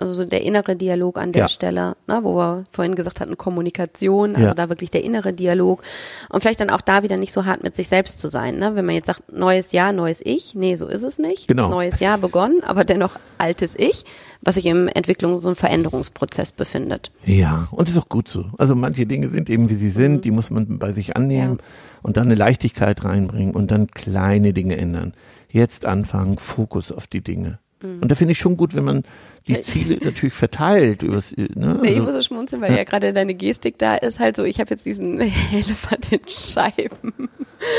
Also 0.00 0.12
so 0.12 0.24
der 0.24 0.42
innere 0.42 0.76
Dialog 0.76 1.18
an 1.18 1.32
der 1.32 1.42
Ja. 1.42 1.48
Stelle, 1.48 1.96
ne, 2.06 2.20
wo 2.22 2.36
wir 2.36 2.64
vorhin 2.70 2.94
gesagt 2.94 3.20
hatten, 3.20 3.36
Kommunikation, 3.36 4.36
also 4.36 4.46
Ja. 4.48 4.54
da 4.54 4.68
wirklich 4.68 4.92
der 4.92 5.02
innere 5.02 5.32
Dialog 5.32 5.82
und 6.30 6.40
vielleicht 6.40 6.60
dann 6.60 6.70
auch 6.70 6.80
da 6.80 7.02
wieder 7.02 7.16
nicht 7.16 7.32
so 7.32 7.44
hart 7.46 7.64
mit 7.64 7.74
sich 7.74 7.88
selbst 7.88 8.20
zu 8.20 8.28
sein. 8.28 8.58
Ne? 8.58 8.76
Wenn 8.76 8.84
man 8.86 8.94
jetzt 8.94 9.08
sagt, 9.08 9.32
neues 9.32 9.72
Jahr, 9.72 9.92
neues 9.92 10.20
Ich, 10.24 10.54
nee, 10.54 10.76
so 10.76 10.86
ist 10.86 11.02
es 11.02 11.18
nicht. 11.18 11.48
Genau. 11.48 11.68
Neues 11.68 11.98
Jahr 11.98 12.16
begonnen, 12.16 12.62
aber 12.64 12.84
dennoch 12.84 13.16
altes 13.38 13.74
Ich, 13.76 14.04
was 14.40 14.54
sich 14.54 14.66
im 14.66 14.86
Entwicklungs- 14.88 15.46
und 15.46 15.56
Veränderungsprozess 15.56 16.52
befindet. 16.52 17.10
Ja, 17.24 17.66
und 17.72 17.88
ist 17.88 17.98
auch 17.98 18.08
gut 18.08 18.28
so. 18.28 18.44
Also 18.56 18.74
manche 18.76 19.04
Dinge 19.04 19.28
sind 19.30 19.50
eben 19.50 19.68
wie 19.68 19.74
sie 19.74 19.90
sind, 19.90 20.24
die 20.24 20.30
muss 20.30 20.50
man 20.50 20.78
bei 20.78 20.92
sich 20.92 21.16
annehmen 21.16 21.58
und 22.02 22.16
dann 22.16 22.26
eine 22.26 22.36
Leichtigkeit 22.36 23.04
reinbringen 23.04 23.52
und 23.54 23.70
dann 23.72 23.88
kleine 23.88 24.52
Dinge 24.52 24.76
ändern. 24.76 25.14
Jetzt 25.50 25.86
anfangen, 25.86 26.38
Fokus 26.38 26.92
auf 26.92 27.06
die 27.08 27.20
Dinge. 27.22 27.58
Und 27.82 28.08
da 28.08 28.14
finde 28.14 28.32
ich 28.32 28.38
schon 28.38 28.56
gut, 28.56 28.74
wenn 28.74 28.84
man 28.84 29.04
die 29.46 29.60
Ziele 29.60 29.98
natürlich 30.02 30.34
verteilt. 30.34 31.02
Übers, 31.02 31.36
ne? 31.36 31.46
Nee, 31.54 31.90
ich 31.90 32.00
also, 32.00 32.02
muss 32.02 32.12
so 32.12 32.22
schmunzeln, 32.22 32.60
weil 32.60 32.76
ja, 32.76 32.82
gerade 32.84 33.12
deine 33.12 33.34
Gestik 33.34 33.78
da 33.78 33.94
ist 33.94 34.18
halt 34.18 34.36
so, 34.36 34.44
ich 34.44 34.58
habe 34.58 34.70
jetzt 34.70 34.84
diesen 34.84 35.20
Elefant 35.52 36.12
in 36.12 36.20
Scheiben 36.28 37.28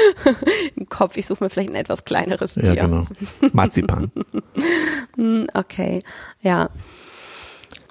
im 0.75 0.87
Kopf. 0.87 1.17
Ich 1.17 1.27
suche 1.27 1.43
mir 1.43 1.49
vielleicht 1.49 1.69
ein 1.69 1.75
etwas 1.75 2.05
kleineres 2.05 2.55
ja, 2.55 2.63
Tier. 2.63 2.75
genau. 2.75 3.07
Marzipan. 3.53 4.11
Okay, 5.53 6.03
ja. 6.41 6.69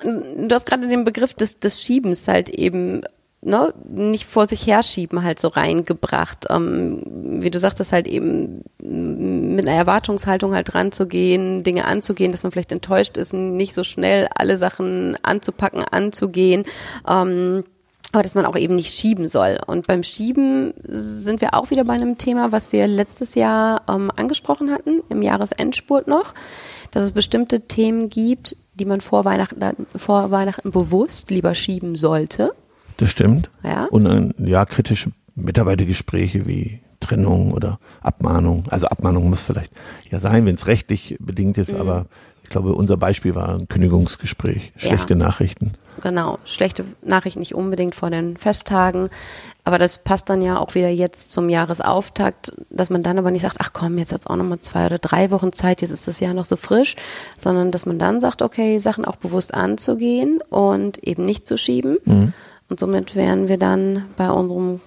Du 0.02 0.48
hast 0.54 0.64
gerade 0.66 0.88
den 0.88 1.04
Begriff 1.04 1.34
des, 1.34 1.58
des 1.60 1.82
Schiebens 1.82 2.26
halt 2.26 2.48
eben 2.48 3.02
ne, 3.49 3.73
nicht 3.88 4.26
vor 4.26 4.47
sich 4.47 4.67
herschieben 4.67 5.23
halt 5.23 5.40
so 5.40 5.49
reingebracht. 5.49 6.47
Ähm, 6.50 7.02
wie 7.43 7.50
du 7.50 7.59
sagtest, 7.59 7.93
halt 7.93 8.07
eben 8.07 8.62
mit 8.81 9.67
einer 9.67 9.76
Erwartungshaltung 9.76 10.55
halt 10.55 10.75
ranzugehen, 10.75 11.62
Dinge 11.62 11.87
anzugehen, 11.87 12.31
dass 12.33 12.43
man 12.43 12.52
vielleicht 12.52 12.73
enttäuscht 12.73 13.17
ist, 13.17 13.33
nicht 13.33 13.75
so 13.75 13.83
schnell 13.83 14.28
alle 14.35 14.57
Sachen 14.57 15.17
anzupacken, 15.23 15.83
anzugehen. 15.83 16.64
Ähm, 17.09 17.64
aber 18.12 18.23
dass 18.23 18.35
man 18.35 18.47
auch 18.47 18.57
eben 18.57 18.75
nicht 18.75 18.95
schieben 18.95 19.28
soll. 19.28 19.59
Und 19.67 19.87
beim 19.87 20.02
Schieben 20.02 20.73
sind 20.83 21.43
wir 21.43 21.52
auch 21.52 21.71
wieder 21.71 21.85
bei 21.85 21.93
einem 21.93 22.17
Thema, 22.17 22.52
was 22.52 22.73
wir 22.73 22.87
letztes 22.87 23.35
Jahr 23.35 23.83
ähm, 23.87 24.11
angesprochen 24.17 24.71
hatten, 24.71 25.02
im 25.11 25.21
Jahresendspurt 25.21 26.09
noch, 26.09 26.33
dass 26.90 27.02
es 27.02 27.12
bestimmte 27.12 27.62
Themen 27.62 28.09
gibt, 28.09 28.57
die 28.75 28.87
man 28.87 29.02
vor 29.02 29.26
Weihnachten, 29.26 29.87
vor 29.95 30.31
Weihnachten 30.31 30.71
bewusst 30.71 31.31
lieber 31.31 31.55
schieben 31.55 31.97
sollte. 31.97 32.55
Das 32.99 33.11
stimmt. 33.11 33.50
Ja. 33.64 33.87
Und 33.87 34.05
dann, 34.05 34.35
ja, 34.38 34.64
kritische 34.67 35.11
Mitarbeitergespräche 35.35 36.47
wie 36.47 36.81
Trennung 37.00 37.52
oder 37.52 37.78
Abmahnung. 38.02 38.64
Also 38.69 38.87
Abmahnung 38.87 39.31
muss 39.31 39.40
vielleicht 39.40 39.73
ja 40.11 40.21
sein, 40.21 40.45
wenn 40.47 40.57
es 40.57 40.67
rechtlich 40.67 41.17
bedingt 41.21 41.57
ist, 41.59 41.73
aber 41.75 42.07
ich 42.43 42.50
glaube, 42.50 42.75
unser 42.75 42.97
Beispiel 42.97 43.35
war 43.35 43.50
ein 43.50 43.69
Kündigungsgespräch, 43.69 44.73
Ja. 44.78 44.88
schlechte 44.88 45.14
Nachrichten. 45.17 45.73
Genau, 46.00 46.38
schlechte 46.45 46.85
Nachricht 47.05 47.37
nicht 47.37 47.55
unbedingt 47.55 47.95
vor 47.95 48.09
den 48.11 48.37
Festtagen, 48.37 49.11
aber 49.64 49.78
das 49.78 49.99
passt 49.99 50.31
dann 50.31 50.43
ja 50.43 50.59
auch 50.59 50.75
wieder 50.75 50.88
jetzt 50.88 51.31
zum 51.31 51.49
Jahresauftakt, 51.49 52.52
dass 52.71 52.88
man 52.88 53.02
dann 53.02 53.19
aber 53.19 53.31
nicht 53.31 53.43
sagt, 53.43 53.57
ach 53.61 53.73
komm, 53.73 53.99
jetzt 53.99 54.12
hat's 54.12 54.26
auch 54.26 54.37
noch 54.37 54.45
mal 54.45 54.61
zwei 54.61 54.87
oder 54.87 54.99
drei 54.99 55.31
Wochen 55.31 55.52
Zeit, 55.52 55.83
jetzt 55.83 55.90
ist 55.90 56.09
das 56.09 56.21
Jahr 56.21 56.35
noch 56.35 56.45
so 56.47 56.57
frisch, 56.57 56.97
sondern 57.37 57.71
dass 57.71 57.85
man 57.85 57.99
dann 57.99 58.21
sagt, 58.21 58.43
okay, 58.43 58.78
Sachen 58.78 59.05
auch 59.05 59.17
bewusst 59.17 59.55
anzugehen 59.55 60.40
und 60.50 60.99
eben 60.99 61.25
nicht 61.25 61.47
zu 61.47 61.57
schieben. 61.59 62.33
Und 62.68 62.80
somit 62.80 63.16
wären 63.16 63.48
wir 63.48 63.58
dann 63.58 64.04
bei 64.16 64.30
unserem 64.30 64.80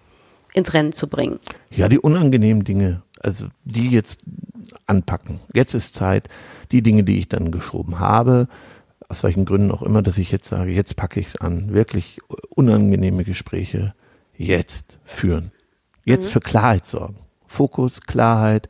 ins 0.54 0.74
Rennen 0.74 0.94
zu 0.94 1.08
bringen. 1.08 1.40
Ja, 1.70 1.88
die 1.88 2.00
unangenehmen 2.00 2.64
Dinge, 2.64 3.04
also 3.20 3.48
die 3.64 3.90
jetzt 3.90 4.22
anpacken. 4.88 5.40
Jetzt 5.54 5.74
ist 5.74 5.96
Zeit, 5.96 6.28
die 6.72 6.82
Dinge, 6.82 7.04
die 7.04 7.20
ich 7.20 7.30
dann 7.30 7.52
geschoben 7.52 8.00
habe, 8.00 8.48
aus 9.08 9.24
welchen 9.24 9.46
Gründen 9.46 9.72
auch 9.72 9.82
immer, 9.82 10.02
dass 10.02 10.18
ich 10.18 10.32
jetzt 10.32 10.50
sage, 10.50 10.72
jetzt 10.72 10.96
packe 10.96 11.20
ich 11.20 11.28
es 11.28 11.36
an, 11.36 11.74
wirklich 11.74 12.20
unangenehme 12.50 13.24
Gespräche 13.24 13.94
jetzt 14.38 14.98
führen. 15.04 15.52
Jetzt 16.06 16.32
für 16.32 16.40
Klarheit 16.40 16.86
sorgen. 16.86 17.18
Fokus, 17.46 18.02
Klarheit, 18.02 18.70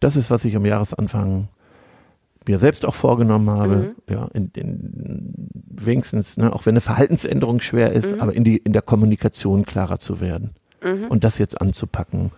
das 0.00 0.16
ist, 0.16 0.30
was 0.30 0.44
ich 0.44 0.56
am 0.56 0.66
Jahresanfang 0.66 1.48
mir 2.46 2.58
selbst 2.58 2.86
auch 2.86 2.94
vorgenommen 2.94 3.50
habe, 3.50 3.94
ja, 4.08 4.28
in, 4.32 4.50
in, 4.54 5.48
wenigstens, 5.68 6.38
ne, 6.38 6.52
auch 6.52 6.66
wenn 6.66 6.72
eine 6.72 6.80
Verhaltensänderung 6.80 7.60
schwer 7.60 7.92
ist, 7.92 8.20
aber 8.20 8.34
in 8.34 8.42
die 8.44 8.56
in 8.56 8.72
der 8.72 8.82
Kommunikation 8.82 9.64
klarer 9.66 9.98
zu 9.98 10.20
werden 10.20 10.50
und 11.10 11.24
das 11.24 11.38
jetzt 11.38 11.60
anzupacken. 11.60 12.32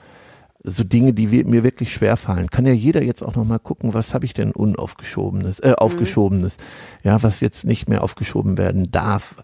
So 0.62 0.84
Dinge, 0.84 1.14
die 1.14 1.30
wir, 1.30 1.46
mir 1.46 1.62
wirklich 1.62 1.92
schwer 1.92 2.16
fallen, 2.18 2.48
kann 2.48 2.66
ja 2.66 2.72
jeder 2.72 3.02
jetzt 3.02 3.22
auch 3.22 3.34
noch 3.34 3.44
mal 3.44 3.58
gucken, 3.58 3.94
was 3.94 4.12
habe 4.12 4.26
ich 4.26 4.34
denn 4.34 4.50
unaufgeschobenes, 4.50 5.60
äh, 5.60 5.74
aufgeschobenes, 5.76 6.58
ja, 7.02 7.22
was 7.22 7.40
jetzt 7.40 7.64
nicht 7.64 7.88
mehr 7.88 8.02
aufgeschoben 8.02 8.58
werden 8.58 8.90
darf. 8.90 9.36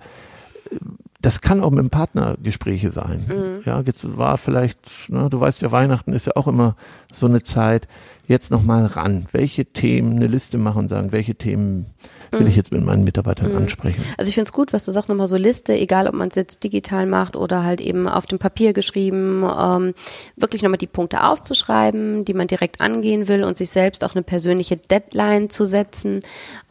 Das 1.20 1.40
kann 1.40 1.62
auch 1.62 1.70
mit 1.70 1.80
dem 1.80 1.90
Partner 1.90 2.36
Gespräche 2.42 2.90
sein. 2.90 3.62
Ja, 3.64 3.80
jetzt 3.80 4.16
war 4.16 4.38
vielleicht, 4.38 4.78
ne, 5.08 5.28
du 5.30 5.40
weißt 5.40 5.62
ja, 5.62 5.72
Weihnachten 5.72 6.12
ist 6.12 6.26
ja 6.26 6.32
auch 6.36 6.46
immer 6.46 6.76
so 7.12 7.26
eine 7.26 7.42
Zeit. 7.42 7.88
Jetzt 8.28 8.50
noch 8.50 8.62
mal 8.62 8.86
ran. 8.86 9.26
Welche 9.32 9.64
Themen, 9.64 10.16
eine 10.16 10.26
Liste 10.26 10.58
machen 10.58 10.78
und 10.78 10.88
sagen, 10.88 11.12
welche 11.12 11.36
Themen 11.36 11.86
will 12.32 12.48
ich 12.48 12.56
jetzt 12.56 12.72
mit 12.72 12.84
meinen 12.84 13.04
Mitarbeitern 13.04 13.54
ansprechen? 13.56 14.02
Also 14.18 14.28
ich 14.28 14.34
finde 14.34 14.48
es 14.48 14.52
gut, 14.52 14.72
was 14.72 14.84
du 14.84 14.92
sagst, 14.92 15.08
nochmal 15.08 15.28
so 15.28 15.36
Liste, 15.36 15.74
egal 15.78 16.08
ob 16.08 16.14
man 16.14 16.28
es 16.28 16.34
jetzt 16.34 16.64
digital 16.64 17.06
macht 17.06 17.36
oder 17.36 17.62
halt 17.62 17.80
eben 17.80 18.08
auf 18.08 18.26
dem 18.26 18.38
Papier 18.38 18.72
geschrieben, 18.72 19.44
ähm, 19.44 19.94
wirklich 20.36 20.62
nochmal 20.62 20.78
die 20.78 20.86
Punkte 20.86 21.24
aufzuschreiben, 21.24 22.24
die 22.24 22.34
man 22.34 22.48
direkt 22.48 22.80
angehen 22.80 23.28
will 23.28 23.44
und 23.44 23.56
sich 23.56 23.70
selbst 23.70 24.04
auch 24.04 24.14
eine 24.14 24.22
persönliche 24.22 24.76
Deadline 24.76 25.50
zu 25.50 25.64
setzen, 25.66 26.22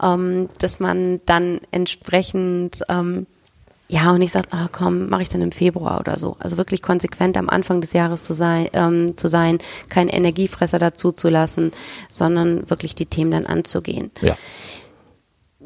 ähm, 0.02 0.48
dass 0.58 0.78
man 0.78 1.20
dann 1.26 1.60
entsprechend 1.70 2.82
ähm, 2.88 3.26
ja, 3.88 4.10
und 4.10 4.20
ich 4.20 4.32
sage, 4.32 4.48
ah, 4.50 4.66
komm, 4.70 5.08
mache 5.08 5.22
ich 5.22 5.28
dann 5.28 5.42
im 5.42 5.52
Februar 5.52 6.00
oder 6.00 6.18
so. 6.18 6.36
Also 6.40 6.56
wirklich 6.56 6.82
konsequent 6.82 7.36
am 7.36 7.48
Anfang 7.48 7.80
des 7.80 7.92
Jahres 7.92 8.24
zu 8.24 8.34
sein, 8.34 8.66
ähm, 8.72 9.16
zu 9.16 9.28
sein, 9.28 9.58
keinen 9.88 10.08
Energiefresser 10.08 10.78
dazu 10.78 11.12
zu 11.12 11.28
lassen, 11.28 11.70
sondern 12.10 12.68
wirklich 12.68 12.96
die 12.96 13.06
Themen 13.06 13.30
dann 13.30 13.46
anzugehen. 13.46 14.10
Ja. 14.22 14.36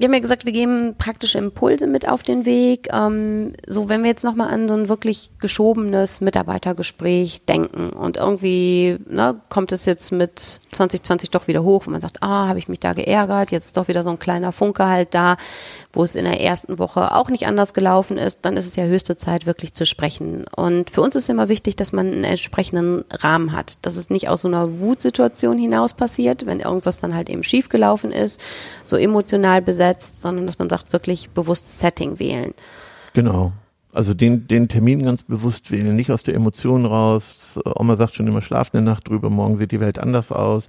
Wir 0.00 0.06
haben 0.06 0.14
ja 0.14 0.20
gesagt, 0.20 0.46
wir 0.46 0.52
geben 0.52 0.94
praktische 0.96 1.36
Impulse 1.36 1.86
mit 1.86 2.08
auf 2.08 2.22
den 2.22 2.46
Weg. 2.46 2.88
Ähm, 2.90 3.52
so, 3.66 3.90
wenn 3.90 4.02
wir 4.02 4.08
jetzt 4.08 4.24
nochmal 4.24 4.48
an 4.48 4.66
so 4.66 4.72
ein 4.72 4.88
wirklich 4.88 5.30
geschobenes 5.40 6.22
Mitarbeitergespräch 6.22 7.42
denken 7.44 7.90
und 7.90 8.16
irgendwie 8.16 8.96
ne, 9.10 9.38
kommt 9.50 9.72
es 9.72 9.84
jetzt 9.84 10.10
mit 10.10 10.62
2020 10.72 11.28
doch 11.28 11.48
wieder 11.48 11.64
hoch, 11.64 11.84
wo 11.84 11.90
man 11.90 12.00
sagt, 12.00 12.22
ah, 12.22 12.48
habe 12.48 12.58
ich 12.58 12.66
mich 12.66 12.80
da 12.80 12.94
geärgert, 12.94 13.50
jetzt 13.50 13.66
ist 13.66 13.76
doch 13.76 13.88
wieder 13.88 14.02
so 14.02 14.08
ein 14.08 14.18
kleiner 14.18 14.52
Funke 14.52 14.86
halt 14.86 15.14
da, 15.14 15.36
wo 15.92 16.02
es 16.02 16.14
in 16.14 16.24
der 16.24 16.40
ersten 16.40 16.78
Woche 16.78 17.14
auch 17.14 17.28
nicht 17.28 17.46
anders 17.46 17.74
gelaufen 17.74 18.16
ist, 18.16 18.38
dann 18.46 18.56
ist 18.56 18.68
es 18.68 18.76
ja 18.76 18.84
höchste 18.84 19.18
Zeit, 19.18 19.44
wirklich 19.44 19.74
zu 19.74 19.84
sprechen. 19.84 20.46
Und 20.56 20.88
für 20.88 21.02
uns 21.02 21.14
ist 21.14 21.28
immer 21.28 21.50
wichtig, 21.50 21.76
dass 21.76 21.92
man 21.92 22.06
einen 22.06 22.24
entsprechenden 22.24 23.04
Rahmen 23.10 23.52
hat, 23.52 23.76
dass 23.82 23.96
es 23.96 24.08
nicht 24.08 24.30
aus 24.30 24.40
so 24.40 24.48
einer 24.48 24.80
Wutsituation 24.80 25.58
hinaus 25.58 25.92
passiert, 25.92 26.46
wenn 26.46 26.60
irgendwas 26.60 27.00
dann 27.00 27.14
halt 27.14 27.28
eben 27.28 27.42
schiefgelaufen 27.42 28.12
ist, 28.12 28.40
so 28.82 28.96
emotional 28.96 29.60
besetzt, 29.60 29.89
sondern 29.98 30.46
dass 30.46 30.58
man 30.58 30.68
sagt, 30.68 30.92
wirklich 30.92 31.30
bewusstes 31.30 31.80
Setting 31.80 32.18
wählen. 32.18 32.52
Genau. 33.12 33.52
Also 33.92 34.14
den, 34.14 34.46
den 34.46 34.68
Termin 34.68 35.02
ganz 35.02 35.24
bewusst 35.24 35.70
wählen, 35.72 35.96
nicht 35.96 36.12
aus 36.12 36.22
der 36.22 36.34
Emotion 36.34 36.86
raus. 36.86 37.58
Oma 37.64 37.96
sagt 37.96 38.14
schon 38.14 38.28
immer, 38.28 38.40
schlaf 38.40 38.70
eine 38.72 38.82
Nacht 38.82 39.08
drüber, 39.08 39.30
morgen 39.30 39.56
sieht 39.56 39.72
die 39.72 39.80
Welt 39.80 39.98
anders 39.98 40.30
aus. 40.30 40.68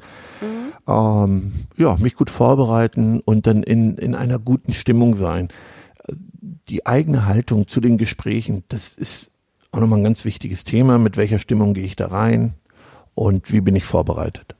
Ähm, 0.87 1.51
ja, 1.77 1.95
mich 1.99 2.15
gut 2.15 2.31
vorbereiten 2.31 3.19
und 3.19 3.45
dann 3.45 3.61
in, 3.61 3.97
in 3.97 4.15
einer 4.15 4.39
guten 4.39 4.73
Stimmung 4.73 5.15
sein. 5.15 5.49
Die 6.67 6.87
eigene 6.87 7.27
Haltung 7.27 7.67
zu 7.67 7.79
den 7.79 7.97
Gesprächen, 7.97 8.63
das 8.69 8.95
ist 8.95 9.31
auch 9.71 9.79
nochmal 9.79 9.99
ein 9.99 10.03
ganz 10.03 10.25
wichtiges 10.25 10.63
Thema. 10.63 10.97
Mit 10.97 11.15
welcher 11.15 11.37
Stimmung 11.37 11.73
gehe 11.73 11.85
ich 11.85 11.95
da 11.95 12.07
rein 12.07 12.53
und 13.13 13.51
wie 13.51 13.61
bin 13.61 13.75
ich 13.75 13.85
vorbereitet? 13.85 14.55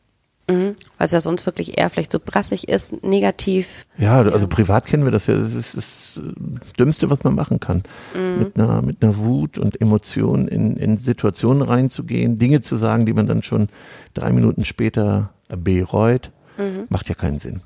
Mhm. 0.51 0.75
Weil 0.98 1.05
es 1.05 1.12
ja 1.12 1.22
sonst 1.22 1.46
wirklich 1.46 1.77
eher 1.77 1.89
vielleicht 1.89 2.12
so 2.12 2.20
brassig 2.24 2.67
ist, 2.67 3.03
negativ. 3.03 3.86
Ja, 3.98 4.22
also 4.22 4.48
privat 4.48 4.86
kennen 4.86 5.03
wir 5.03 5.12
das 5.12 5.27
ja. 5.27 5.36
Das 5.36 5.53
ist 5.55 5.77
das 5.77 6.22
äh, 6.24 6.77
Dümmste, 6.77 7.10
was 7.10 7.24
man 7.24 7.36
machen 7.36 7.60
kann. 7.60 7.84
Mit, 8.39 8.55
einer, 8.58 8.81
mit 8.81 9.01
einer 9.01 9.17
Wut 9.17 9.58
und 9.58 9.79
Emotion 9.79 10.48
in, 10.48 10.75
in 10.77 10.98
Situationen 10.98 11.62
reinzugehen, 11.62 12.38
Dinge 12.38 12.62
zu 12.62 12.75
sagen, 12.75 13.05
die 13.05 13.13
man 13.13 13.27
dann 13.27 13.41
schon 13.41 13.70
drei 14.13 14.31
Minuten 14.31 14.65
später 14.65 15.29
bereut, 15.50 16.31
macht 16.89 17.10
ja 17.10 17.15
keinen 17.15 17.39
Sinn. 17.39 17.62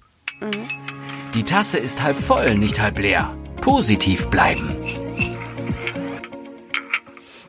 Die 1.34 1.44
Tasse 1.44 1.78
ist 1.78 2.02
halb 2.02 2.18
voll, 2.18 2.56
nicht 2.56 2.82
halb 2.82 3.00
leer. 3.00 3.36
Positiv 3.62 4.28
bleiben. 4.30 4.70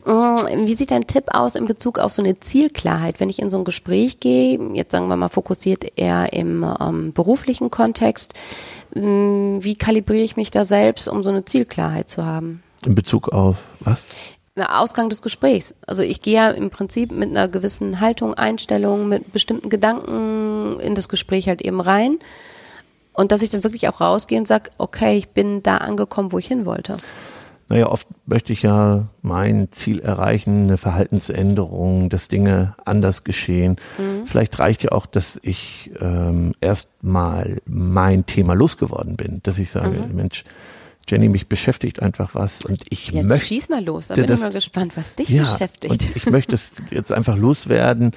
Mm, 0.06 0.66
Wie 0.66 0.74
sieht 0.76 0.92
dein 0.92 1.08
Tipp 1.08 1.34
aus 1.34 1.56
in 1.56 1.66
Bezug 1.66 1.98
auf 1.98 2.12
so 2.12 2.22
eine 2.22 2.38
Zielklarheit, 2.38 3.18
wenn 3.18 3.28
ich 3.28 3.40
in 3.40 3.50
so 3.50 3.58
ein 3.58 3.64
Gespräch 3.64 4.20
gehe, 4.20 4.56
jetzt 4.72 4.92
sagen 4.92 5.08
wir 5.08 5.16
mal 5.16 5.28
fokussiert 5.28 5.84
eher 5.96 6.32
im 6.32 6.64
ähm, 6.80 7.12
beruflichen 7.12 7.70
Kontext, 7.70 8.34
mm, 8.94 9.58
wie 9.62 9.74
kalibriere 9.74 10.22
ich 10.22 10.36
mich 10.36 10.52
da 10.52 10.64
selbst, 10.64 11.08
um 11.08 11.24
so 11.24 11.30
eine 11.30 11.44
Zielklarheit 11.44 12.08
zu 12.08 12.24
haben? 12.24 12.62
In 12.84 12.94
Bezug 12.94 13.30
auf 13.30 13.64
was? 13.80 14.04
Ausgang 14.56 15.10
des 15.10 15.22
Gesprächs. 15.22 15.74
Also 15.86 16.02
ich 16.02 16.22
gehe 16.22 16.34
ja 16.34 16.50
im 16.50 16.70
Prinzip 16.70 17.10
mit 17.10 17.28
einer 17.28 17.48
gewissen 17.48 18.00
Haltung, 18.00 18.32
Einstellung, 18.32 19.08
mit 19.08 19.32
bestimmten 19.32 19.68
Gedanken 19.68 20.78
in 20.80 20.94
das 20.94 21.08
Gespräch 21.08 21.48
halt 21.48 21.62
eben 21.62 21.80
rein. 21.80 22.18
Und 23.12 23.32
dass 23.32 23.42
ich 23.42 23.50
dann 23.50 23.64
wirklich 23.64 23.88
auch 23.88 24.00
rausgehe 24.00 24.38
und 24.38 24.46
sage, 24.46 24.70
okay, 24.78 25.16
ich 25.18 25.30
bin 25.30 25.62
da 25.62 25.78
angekommen, 25.78 26.32
wo 26.32 26.38
ich 26.38 26.46
hin 26.46 26.64
wollte. 26.64 26.98
Naja, 27.68 27.88
oft 27.88 28.06
möchte 28.26 28.52
ich 28.52 28.62
ja 28.62 29.08
mein 29.22 29.72
Ziel 29.72 29.98
erreichen, 29.98 30.64
eine 30.64 30.76
Verhaltensänderung, 30.76 32.08
dass 32.10 32.28
Dinge 32.28 32.76
anders 32.84 33.24
geschehen. 33.24 33.76
Mhm. 33.98 34.26
Vielleicht 34.26 34.58
reicht 34.60 34.84
ja 34.84 34.92
auch, 34.92 35.06
dass 35.06 35.40
ich 35.42 35.90
ähm, 36.00 36.54
erstmal 36.60 37.60
mein 37.66 38.24
Thema 38.24 38.54
losgeworden 38.54 39.16
bin, 39.16 39.40
dass 39.42 39.58
ich 39.58 39.70
sage, 39.70 39.98
mhm. 39.98 40.14
Mensch, 40.14 40.44
Jenny, 41.08 41.28
mich 41.28 41.48
beschäftigt 41.48 42.02
einfach 42.02 42.34
was 42.34 42.64
und 42.64 42.82
ich 42.88 43.08
jetzt 43.10 43.28
möchte. 43.28 43.46
schieß 43.46 43.68
mal 43.68 43.84
los, 43.84 44.08
da 44.08 44.14
bin 44.14 44.32
ich 44.32 44.40
mal 44.40 44.52
gespannt, 44.52 44.96
was 44.96 45.14
dich 45.14 45.28
ja, 45.28 45.42
beschäftigt. 45.42 45.92
Und 45.92 46.16
ich 46.16 46.26
möchte 46.26 46.54
es 46.54 46.70
jetzt 46.90 47.12
einfach 47.12 47.36
loswerden 47.36 48.12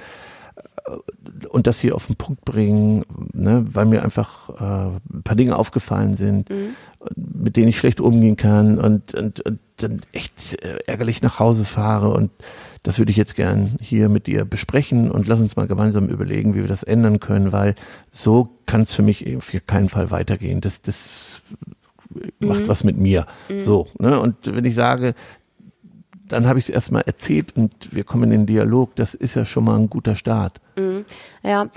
und 1.48 1.66
das 1.66 1.80
hier 1.80 1.94
auf 1.94 2.06
den 2.06 2.16
Punkt 2.16 2.44
bringen, 2.44 3.04
ne, 3.32 3.66
weil 3.72 3.86
mir 3.86 4.02
einfach 4.02 4.48
äh, 4.50 5.14
ein 5.14 5.22
paar 5.22 5.36
Dinge 5.36 5.56
aufgefallen 5.56 6.16
sind, 6.16 6.50
mhm. 6.50 6.74
mit 7.16 7.56
denen 7.56 7.68
ich 7.68 7.78
schlecht 7.78 8.00
umgehen 8.00 8.36
kann 8.36 8.78
und, 8.78 9.14
und, 9.14 9.40
und 9.40 9.58
dann 9.76 10.00
echt 10.12 10.62
äh, 10.64 10.78
ärgerlich 10.86 11.22
nach 11.22 11.38
Hause 11.38 11.64
fahre 11.64 12.10
und 12.10 12.30
das 12.82 12.98
würde 12.98 13.10
ich 13.10 13.16
jetzt 13.16 13.36
gern 13.36 13.76
hier 13.80 14.08
mit 14.08 14.26
dir 14.26 14.44
besprechen 14.44 15.10
und 15.10 15.28
lass 15.28 15.40
uns 15.40 15.56
mal 15.56 15.66
gemeinsam 15.66 16.08
überlegen, 16.08 16.54
wie 16.54 16.60
wir 16.60 16.68
das 16.68 16.82
ändern 16.82 17.20
können, 17.20 17.52
weil 17.52 17.74
so 18.10 18.56
kann 18.64 18.82
es 18.82 18.94
für 18.94 19.02
mich 19.02 19.36
auf 19.36 19.52
keinen 19.66 19.90
Fall 19.90 20.10
weitergehen. 20.10 20.62
Das, 20.62 20.80
das 20.80 21.42
macht 22.38 22.60
mhm. 22.60 22.68
was 22.68 22.84
mit 22.84 22.96
mir. 22.96 23.26
Mhm. 23.50 23.60
So, 23.60 23.86
ne? 23.98 24.18
Und 24.18 24.36
wenn 24.46 24.64
ich 24.64 24.74
sage, 24.74 25.14
dann 26.26 26.46
habe 26.46 26.58
ich 26.58 26.66
es 26.66 26.70
erstmal 26.70 27.02
erzählt 27.02 27.56
und 27.56 27.94
wir 27.94 28.04
kommen 28.04 28.24
in 28.24 28.30
den 28.30 28.46
Dialog, 28.46 28.94
das 28.96 29.14
ist 29.14 29.34
ja 29.34 29.44
schon 29.44 29.64
mal 29.64 29.76
ein 29.76 29.90
guter 29.90 30.16
Start. 30.16 30.60
Mhm. 30.80 31.04
Ja. 31.42 31.68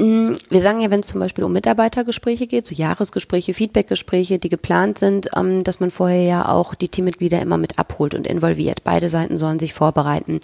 Mm, 0.00 0.34
wir 0.48 0.60
sagen 0.60 0.80
ja, 0.80 0.90
wenn 0.90 1.00
es 1.00 1.08
zum 1.08 1.18
Beispiel 1.18 1.42
um 1.42 1.52
Mitarbeitergespräche 1.52 2.46
geht, 2.46 2.66
so 2.66 2.74
Jahresgespräche, 2.74 3.52
Feedbackgespräche, 3.52 4.38
die 4.38 4.48
geplant 4.48 4.98
sind, 4.98 5.30
ähm, 5.36 5.64
dass 5.64 5.80
man 5.80 5.90
vorher 5.90 6.22
ja 6.22 6.48
auch 6.48 6.76
die 6.76 6.88
Teammitglieder 6.88 7.42
immer 7.42 7.58
mit 7.58 7.80
abholt 7.80 8.14
und 8.14 8.24
involviert. 8.24 8.84
Beide 8.84 9.10
Seiten 9.10 9.38
sollen 9.38 9.58
sich 9.58 9.74
vorbereiten. 9.74 10.38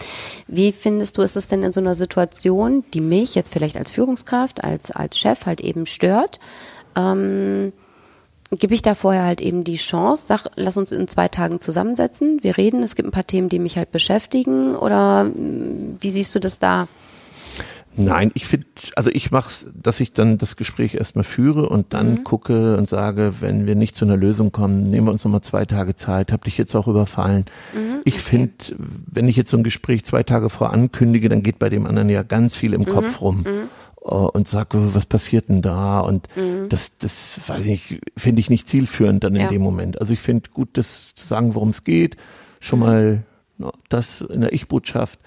Wie 0.49 0.73
findest 0.73 1.19
du, 1.19 1.23
ist 1.23 1.37
es 1.37 1.47
denn 1.47 1.63
in 1.63 1.73
so 1.73 1.81
einer 1.81 1.95
Situation, 1.95 2.85
die 2.95 3.01
mich 3.01 3.37
jetzt 3.37 3.53
vielleicht 3.53 3.77
als 3.77 3.93
Führungskraft, 3.93 4.65
als, 4.65 4.91
als 4.91 5.19
Chef 5.19 5.47
halt 5.47 5.61
eben 5.61 5.87
stört? 5.87 6.41
Ähm, 6.97 7.73
gebe 8.51 8.75
ich 8.75 8.83
da 8.83 8.97
vorher 8.97 9.25
halt 9.25 9.41
eben 9.41 9.63
die 9.63 9.77
Chance, 9.77 10.27
sag, 10.27 10.47
lass 10.57 10.77
uns 10.77 10.91
in 10.91 11.07
zwei 11.09 11.29
Tagen 11.29 11.61
zusammensetzen, 11.61 12.43
wir 12.43 12.57
reden, 12.57 12.83
es 12.83 12.97
gibt 12.97 13.09
ein 13.09 13.13
paar 13.13 13.27
Themen, 13.27 13.49
die 13.49 13.59
mich 13.59 13.77
halt 13.77 13.91
beschäftigen 13.93 14.77
oder 14.77 15.25
mm, 15.25 15.99
wie 16.01 16.11
siehst 16.11 16.35
du 16.35 16.41
das 16.41 16.59
da? 16.59 16.89
Nein, 17.97 18.31
ich 18.35 18.47
finde, 18.47 18.67
also 18.97 19.11
ich 19.11 19.31
mache 19.31 19.49
es, 19.49 19.67
dass 19.75 20.01
ich 20.01 20.13
dann 20.13 20.39
das 20.39 20.57
Gespräch 20.57 20.95
erstmal 20.95 21.25
führe 21.25 21.69
und 21.69 21.95
dann 21.95 22.11
mhm. 22.11 22.25
gucke 22.25 22.77
und 22.77 22.89
sage, 22.89 23.35
wenn 23.41 23.67
wir 23.67 23.77
nicht 23.77 23.97
zu 23.97 24.05
einer 24.05 24.17
Lösung 24.17 24.53
kommen, 24.53 24.91
nehmen 24.91 25.07
wir 25.07 25.13
uns 25.13 25.25
nochmal 25.25 25.43
zwei 25.43 25.65
Tage 25.65 25.95
Zeit, 25.95 26.33
hab 26.33 26.45
dich 26.45 26.59
jetzt 26.59 26.75
auch 26.75 26.89
überfallen. 26.89 27.45
Mhm, 27.75 28.01
ich 28.05 28.15
okay. 28.15 28.23
finde, 28.23 28.53
wenn 29.07 29.29
ich 29.29 29.37
jetzt 29.37 29.51
so 29.51 29.57
ein 29.57 29.63
Gespräch 29.63 30.05
zwei 30.05 30.23
Tage 30.23 30.51
vor 30.51 30.73
ankündige, 30.73 31.29
dann 31.29 31.43
geht 31.43 31.59
bei 31.59 31.69
dem 31.69 31.87
anderen 31.87 32.09
ja 32.09 32.23
ganz 32.23 32.57
viel 32.57 32.75
im 32.75 32.83
mhm. 32.83 32.87
Kopf 32.87 33.21
rum. 33.21 33.45
Mhm. 33.47 33.69
Äh, 34.05 34.09
und 34.09 34.49
sage, 34.49 34.95
was 34.95 35.07
passiert 35.07 35.49
denn 35.49 35.63
da? 35.63 36.01
Und 36.01 36.29
mhm. 36.37 36.69
das, 36.69 36.99
das 36.99 37.41
weiß 37.47 37.67
ich, 37.67 38.01
finde 38.17 38.41
ich 38.41 38.51
nicht 38.51 38.69
zielführend 38.69 39.25
dann 39.25 39.35
in 39.35 39.43
ja. 39.43 39.49
dem 39.49 39.63
Moment. 39.63 40.01
Also 40.01 40.13
ich 40.13 40.21
finde 40.21 40.51
gut, 40.53 40.71
das 40.75 41.15
zu 41.15 41.27
sagen, 41.27 41.55
worum 41.55 41.71
es 41.71 41.85
geht, 41.85 42.17
schon 42.61 42.81
mhm. 42.81 42.85
mal 42.85 43.23
no, 43.59 43.73
das 43.89 44.21
in 44.21 44.41
der 44.41 44.53
Ich-Botschaft 44.53 45.19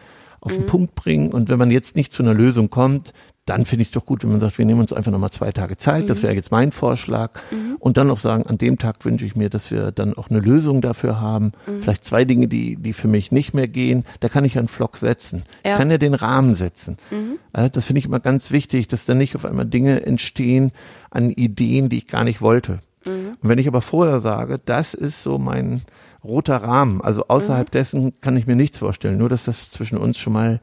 auf 0.47 0.53
den 0.53 0.63
mhm. 0.63 0.67
Punkt 0.67 0.95
bringen. 0.95 1.31
Und 1.31 1.49
wenn 1.49 1.59
man 1.59 1.71
jetzt 1.71 1.97
nicht 1.97 2.13
zu 2.13 2.23
einer 2.23 2.33
Lösung 2.33 2.69
kommt, 2.69 3.13
dann 3.45 3.65
finde 3.65 3.81
ich 3.81 3.89
es 3.89 3.91
doch 3.93 4.05
gut, 4.05 4.23
wenn 4.23 4.31
man 4.31 4.39
sagt, 4.39 4.57
wir 4.57 4.65
nehmen 4.65 4.81
uns 4.81 4.91
einfach 4.91 5.11
nochmal 5.11 5.31
zwei 5.31 5.51
Tage 5.51 5.77
Zeit. 5.77 6.03
Mhm. 6.03 6.07
Das 6.07 6.23
wäre 6.23 6.33
jetzt 6.33 6.51
mein 6.51 6.71
Vorschlag. 6.71 7.31
Mhm. 7.51 7.75
Und 7.79 7.97
dann 7.97 8.07
noch 8.07 8.17
sagen, 8.17 8.45
an 8.45 8.57
dem 8.57 8.77
Tag 8.77 9.03
wünsche 9.05 9.25
ich 9.25 9.35
mir, 9.35 9.49
dass 9.49 9.71
wir 9.71 9.91
dann 9.91 10.13
auch 10.15 10.29
eine 10.29 10.39
Lösung 10.39 10.81
dafür 10.81 11.21
haben. 11.21 11.51
Mhm. 11.65 11.81
Vielleicht 11.81 12.05
zwei 12.05 12.25
Dinge, 12.25 12.47
die, 12.47 12.75
die 12.75 12.93
für 12.93 13.07
mich 13.07 13.31
nicht 13.31 13.53
mehr 13.53 13.67
gehen. 13.67 14.03
Da 14.21 14.29
kann 14.29 14.45
ich 14.45 14.57
einen 14.57 14.67
Flock 14.67 14.97
setzen. 14.97 15.43
Ja. 15.65 15.71
Ich 15.73 15.77
kann 15.77 15.91
ja 15.91 15.97
den 15.97 16.13
Rahmen 16.13 16.55
setzen. 16.55 16.97
Mhm. 17.11 17.39
Das 17.71 17.85
finde 17.85 17.99
ich 17.99 18.05
immer 18.05 18.19
ganz 18.19 18.51
wichtig, 18.51 18.87
dass 18.87 19.05
da 19.05 19.15
nicht 19.15 19.35
auf 19.35 19.45
einmal 19.45 19.65
Dinge 19.65 20.05
entstehen 20.05 20.71
an 21.09 21.29
Ideen, 21.29 21.89
die 21.89 21.97
ich 21.97 22.07
gar 22.07 22.23
nicht 22.23 22.41
wollte. 22.41 22.79
Mhm. 23.05 23.31
Und 23.41 23.49
wenn 23.49 23.59
ich 23.59 23.67
aber 23.67 23.81
vorher 23.81 24.19
sage, 24.19 24.59
das 24.63 24.93
ist 24.93 25.23
so 25.23 25.37
mein 25.39 25.81
roter 26.23 26.57
Rahmen, 26.57 27.01
also 27.01 27.27
außerhalb 27.27 27.69
mhm. 27.69 27.71
dessen 27.71 28.21
kann 28.21 28.37
ich 28.37 28.47
mir 28.47 28.55
nichts 28.55 28.79
vorstellen, 28.79 29.17
nur 29.17 29.29
dass 29.29 29.45
das 29.45 29.71
zwischen 29.71 29.97
uns 29.97 30.17
schon 30.17 30.33
mal 30.33 30.59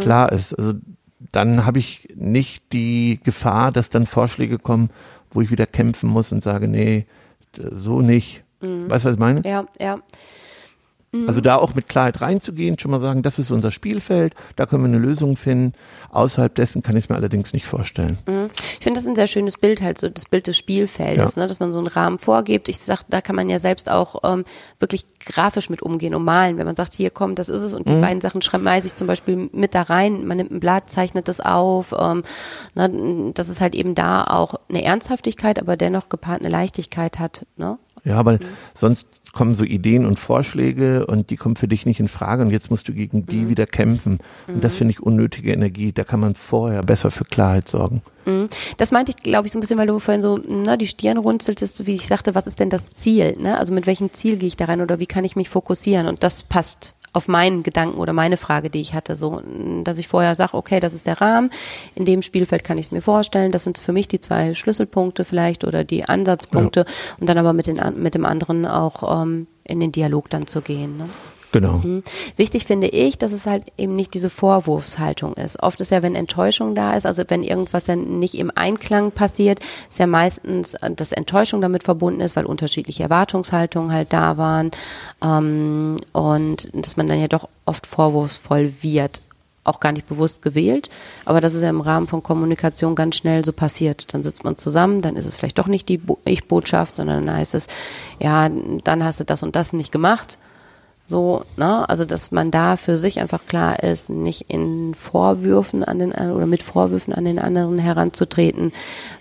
klar 0.00 0.32
ist. 0.32 0.54
Also 0.54 0.74
dann 1.32 1.64
habe 1.64 1.78
ich 1.78 2.08
nicht 2.14 2.72
die 2.72 3.20
Gefahr, 3.22 3.72
dass 3.72 3.90
dann 3.90 4.06
Vorschläge 4.06 4.58
kommen, 4.58 4.90
wo 5.30 5.40
ich 5.40 5.50
wieder 5.50 5.66
kämpfen 5.66 6.08
muss 6.08 6.32
und 6.32 6.42
sage, 6.42 6.68
nee, 6.68 7.06
so 7.56 8.00
nicht. 8.00 8.44
Mhm. 8.60 8.90
Weißt 8.90 9.04
du, 9.04 9.08
was 9.08 9.14
ich 9.14 9.20
meine? 9.20 9.42
Ja, 9.44 9.66
ja. 9.80 9.98
Mhm. 11.12 11.28
Also 11.28 11.40
da 11.40 11.56
auch 11.56 11.74
mit 11.74 11.88
Klarheit 11.88 12.20
reinzugehen, 12.20 12.78
schon 12.78 12.90
mal 12.90 13.00
sagen, 13.00 13.22
das 13.22 13.38
ist 13.38 13.50
unser 13.50 13.70
Spielfeld, 13.70 14.34
da 14.56 14.66
können 14.66 14.82
wir 14.82 14.88
eine 14.88 14.98
Lösung 14.98 15.36
finden. 15.36 15.72
Außerhalb 16.10 16.54
dessen 16.54 16.82
kann 16.82 16.96
ich 16.96 17.04
es 17.04 17.08
mir 17.08 17.16
allerdings 17.16 17.52
nicht 17.52 17.66
vorstellen. 17.66 18.18
Mhm. 18.26 18.50
Ich 18.78 18.84
finde 18.84 18.98
das 18.98 19.06
ein 19.06 19.14
sehr 19.14 19.26
schönes 19.26 19.56
Bild, 19.56 19.80
halt 19.80 19.98
so 19.98 20.08
das 20.08 20.26
Bild 20.26 20.46
des 20.46 20.56
Spielfeldes, 20.56 21.36
ja. 21.36 21.42
ne, 21.42 21.48
dass 21.48 21.60
man 21.60 21.72
so 21.72 21.78
einen 21.78 21.86
Rahmen 21.86 22.18
vorgibt. 22.18 22.68
Ich 22.68 22.78
sag, 22.78 23.02
da 23.08 23.20
kann 23.20 23.36
man 23.36 23.48
ja 23.48 23.58
selbst 23.58 23.90
auch 23.90 24.22
ähm, 24.24 24.44
wirklich 24.80 25.06
grafisch 25.20 25.70
mit 25.70 25.82
umgehen 25.82 26.14
und 26.14 26.24
malen. 26.24 26.58
Wenn 26.58 26.66
man 26.66 26.76
sagt, 26.76 26.94
hier 26.94 27.10
komm, 27.10 27.34
das 27.34 27.48
ist 27.48 27.62
es 27.62 27.74
und 27.74 27.88
die 27.88 27.94
mhm. 27.94 28.00
beiden 28.02 28.20
Sachen 28.20 28.42
schreibe 28.42 28.58
ich 28.84 28.94
zum 28.94 29.06
Beispiel 29.06 29.48
mit 29.52 29.74
da 29.74 29.82
rein. 29.82 30.26
Man 30.26 30.36
nimmt 30.36 30.50
ein 30.50 30.60
Blatt, 30.60 30.90
zeichnet 30.90 31.28
das 31.28 31.40
auf. 31.40 31.94
Ähm, 31.98 32.22
ne, 32.74 33.32
dass 33.34 33.48
es 33.48 33.60
halt 33.60 33.74
eben 33.74 33.94
da 33.94 34.24
auch 34.24 34.54
eine 34.68 34.84
Ernsthaftigkeit, 34.84 35.58
aber 35.58 35.76
dennoch 35.76 36.08
gepaart 36.08 36.40
eine 36.40 36.50
Leichtigkeit 36.50 37.18
hat. 37.18 37.46
Ne? 37.56 37.78
Ja, 38.08 38.24
weil 38.24 38.36
mhm. 38.38 38.44
sonst 38.74 39.08
kommen 39.32 39.54
so 39.54 39.62
Ideen 39.62 40.06
und 40.06 40.18
Vorschläge 40.18 41.06
und 41.06 41.30
die 41.30 41.36
kommen 41.36 41.54
für 41.54 41.68
dich 41.68 41.84
nicht 41.84 42.00
in 42.00 42.08
Frage 42.08 42.42
und 42.42 42.50
jetzt 42.50 42.70
musst 42.70 42.88
du 42.88 42.92
gegen 42.92 43.26
die 43.26 43.42
mhm. 43.42 43.48
wieder 43.50 43.66
kämpfen. 43.66 44.18
Und 44.48 44.64
das 44.64 44.72
mhm. 44.74 44.78
finde 44.78 44.92
ich 44.92 45.00
unnötige 45.00 45.52
Energie. 45.52 45.92
Da 45.92 46.04
kann 46.04 46.20
man 46.20 46.34
vorher 46.34 46.82
besser 46.82 47.10
für 47.10 47.24
Klarheit 47.24 47.68
sorgen. 47.68 48.02
Mhm. 48.24 48.48
Das 48.78 48.90
meinte 48.90 49.12
ich, 49.14 49.22
glaube 49.22 49.46
ich, 49.46 49.52
so 49.52 49.58
ein 49.58 49.60
bisschen, 49.60 49.78
weil 49.78 49.86
du 49.86 49.98
vorhin 49.98 50.22
so 50.22 50.38
ne, 50.38 50.78
die 50.78 50.86
Stirn 50.86 51.18
runzeltest, 51.18 51.86
wie 51.86 51.94
ich 51.94 52.06
sagte, 52.06 52.34
was 52.34 52.46
ist 52.46 52.58
denn 52.58 52.70
das 52.70 52.92
Ziel? 52.92 53.36
Ne? 53.38 53.58
Also 53.58 53.74
mit 53.74 53.86
welchem 53.86 54.12
Ziel 54.12 54.38
gehe 54.38 54.48
ich 54.48 54.56
da 54.56 54.64
rein 54.64 54.80
oder 54.80 54.98
wie 54.98 55.06
kann 55.06 55.24
ich 55.24 55.36
mich 55.36 55.50
fokussieren? 55.50 56.08
Und 56.08 56.22
das 56.22 56.42
passt 56.42 56.96
auf 57.18 57.26
meinen 57.28 57.64
Gedanken 57.64 57.98
oder 57.98 58.12
meine 58.12 58.36
Frage, 58.36 58.70
die 58.70 58.80
ich 58.80 58.94
hatte, 58.94 59.16
so, 59.16 59.42
dass 59.82 59.98
ich 59.98 60.06
vorher 60.06 60.36
sage, 60.36 60.54
okay, 60.54 60.78
das 60.78 60.94
ist 60.94 61.06
der 61.08 61.20
Rahmen, 61.20 61.50
in 61.96 62.04
dem 62.04 62.22
Spielfeld 62.22 62.62
kann 62.62 62.78
ich 62.78 62.86
es 62.86 62.92
mir 62.92 63.02
vorstellen, 63.02 63.50
das 63.50 63.64
sind 63.64 63.78
für 63.78 63.92
mich 63.92 64.06
die 64.06 64.20
zwei 64.20 64.54
Schlüsselpunkte 64.54 65.24
vielleicht 65.24 65.64
oder 65.64 65.82
die 65.82 66.04
Ansatzpunkte 66.04 66.80
ja. 66.80 66.86
und 67.18 67.28
dann 67.28 67.36
aber 67.36 67.52
mit, 67.52 67.66
den, 67.66 67.80
mit 67.96 68.14
dem 68.14 68.24
anderen 68.24 68.64
auch 68.64 69.22
ähm, 69.22 69.48
in 69.64 69.80
den 69.80 69.90
Dialog 69.90 70.30
dann 70.30 70.46
zu 70.46 70.62
gehen. 70.62 70.96
Ne? 70.96 71.08
Genau. 71.52 71.80
Mhm. 71.82 72.02
Wichtig 72.36 72.66
finde 72.66 72.88
ich, 72.88 73.18
dass 73.18 73.32
es 73.32 73.46
halt 73.46 73.64
eben 73.78 73.96
nicht 73.96 74.14
diese 74.14 74.30
Vorwurfshaltung 74.30 75.34
ist. 75.34 75.62
Oft 75.62 75.80
ist 75.80 75.90
ja, 75.90 76.02
wenn 76.02 76.14
Enttäuschung 76.14 76.74
da 76.74 76.94
ist, 76.94 77.06
also 77.06 77.22
wenn 77.28 77.42
irgendwas 77.42 77.84
dann 77.84 78.18
nicht 78.18 78.34
im 78.34 78.52
Einklang 78.54 79.12
passiert, 79.12 79.60
ist 79.88 79.98
ja 79.98 80.06
meistens, 80.06 80.74
äh, 80.74 80.90
dass 80.90 81.12
Enttäuschung 81.12 81.60
damit 81.60 81.84
verbunden 81.84 82.20
ist, 82.20 82.36
weil 82.36 82.44
unterschiedliche 82.44 83.02
Erwartungshaltungen 83.04 83.92
halt 83.92 84.12
da 84.12 84.36
waren 84.36 84.70
ähm, 85.22 85.96
und 86.12 86.68
dass 86.72 86.96
man 86.96 87.08
dann 87.08 87.20
ja 87.20 87.28
doch 87.28 87.48
oft 87.64 87.86
vorwurfsvoll 87.86 88.72
wird 88.82 89.22
auch 89.64 89.80
gar 89.80 89.92
nicht 89.92 90.06
bewusst 90.06 90.40
gewählt, 90.40 90.88
aber 91.26 91.42
das 91.42 91.54
ist 91.54 91.60
ja 91.60 91.68
im 91.68 91.82
Rahmen 91.82 92.06
von 92.06 92.22
Kommunikation 92.22 92.94
ganz 92.94 93.16
schnell 93.16 93.44
so 93.44 93.52
passiert. 93.52 94.14
Dann 94.14 94.22
sitzt 94.22 94.42
man 94.42 94.56
zusammen, 94.56 95.02
dann 95.02 95.14
ist 95.14 95.26
es 95.26 95.36
vielleicht 95.36 95.58
doch 95.58 95.66
nicht 95.66 95.90
die 95.90 96.00
Ich-Botschaft, 96.24 96.94
sondern 96.94 97.26
dann 97.26 97.36
heißt 97.36 97.54
es, 97.54 97.66
ja, 98.18 98.48
dann 98.48 99.04
hast 99.04 99.20
du 99.20 99.24
das 99.24 99.42
und 99.42 99.54
das 99.56 99.74
nicht 99.74 99.92
gemacht 99.92 100.38
so, 101.08 101.42
ne? 101.56 101.88
Also, 101.88 102.04
dass 102.04 102.30
man 102.30 102.50
da 102.50 102.76
für 102.76 102.98
sich 102.98 103.18
einfach 103.18 103.46
klar 103.46 103.82
ist, 103.82 104.10
nicht 104.10 104.50
in 104.50 104.94
Vorwürfen 104.94 105.82
an 105.82 105.98
den 105.98 106.12
oder 106.12 106.46
mit 106.46 106.62
Vorwürfen 106.62 107.14
an 107.14 107.24
den 107.24 107.38
anderen 107.38 107.78
heranzutreten, 107.78 108.72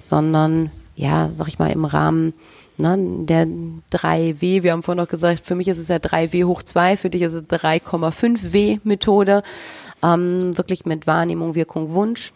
sondern 0.01 0.69
ja, 0.95 1.29
sag 1.33 1.47
ich 1.47 1.59
mal, 1.59 1.71
im 1.71 1.85
Rahmen 1.85 2.33
ne, 2.77 2.97
der 3.25 3.47
3W, 3.47 4.63
wir 4.63 4.71
haben 4.71 4.83
vorhin 4.83 5.01
noch 5.01 5.09
gesagt, 5.09 5.45
für 5.45 5.55
mich 5.55 5.69
ist 5.69 5.77
es 5.77 5.87
ja 5.87 5.95
3W 5.95 6.45
hoch 6.45 6.61
2, 6.61 6.97
für 6.97 7.09
dich 7.09 7.21
ist 7.21 7.33
es 7.33 7.43
3,5W 7.43 8.81
Methode, 8.83 9.43
ähm, 10.03 10.57
wirklich 10.57 10.85
mit 10.85 11.07
Wahrnehmung, 11.07 11.55
Wirkung, 11.55 11.93
Wunsch 11.93 12.33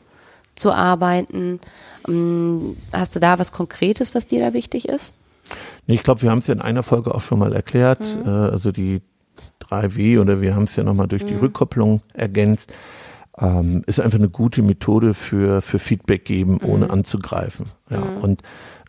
zu 0.55 0.71
arbeiten. 0.71 1.59
Ähm, 2.07 2.77
hast 2.93 3.15
du 3.15 3.19
da 3.19 3.37
was 3.37 3.51
Konkretes, 3.51 4.15
was 4.15 4.27
dir 4.27 4.39
da 4.39 4.53
wichtig 4.53 4.87
ist? 4.87 5.15
Nee, 5.87 5.95
ich 5.95 6.03
glaube, 6.03 6.21
wir 6.21 6.31
haben 6.31 6.39
es 6.39 6.47
ja 6.47 6.53
in 6.53 6.61
einer 6.61 6.83
Folge 6.83 7.13
auch 7.13 7.21
schon 7.21 7.39
mal 7.39 7.53
erklärt. 7.53 7.99
Mhm. 7.99 8.25
Äh, 8.25 8.29
also 8.29 8.71
die 8.71 9.01
3W 9.71 10.19
oder 10.19 10.41
wir 10.41 10.55
haben 10.55 10.63
es 10.63 10.75
ja 10.75 10.83
nochmal 10.83 11.07
durch 11.07 11.25
die 11.25 11.33
mhm. 11.33 11.39
Rückkopplung 11.39 12.01
ergänzt, 12.13 12.73
ähm, 13.37 13.83
ist 13.87 13.99
einfach 13.99 14.19
eine 14.19 14.29
gute 14.29 14.61
Methode 14.61 15.13
für, 15.13 15.61
für 15.61 15.79
Feedback 15.79 16.25
geben, 16.25 16.53
mhm. 16.61 16.69
ohne 16.69 16.89
anzugreifen. 16.89 17.67
Ja. 17.89 17.99
Mhm. 17.99 18.17
Und 18.17 18.41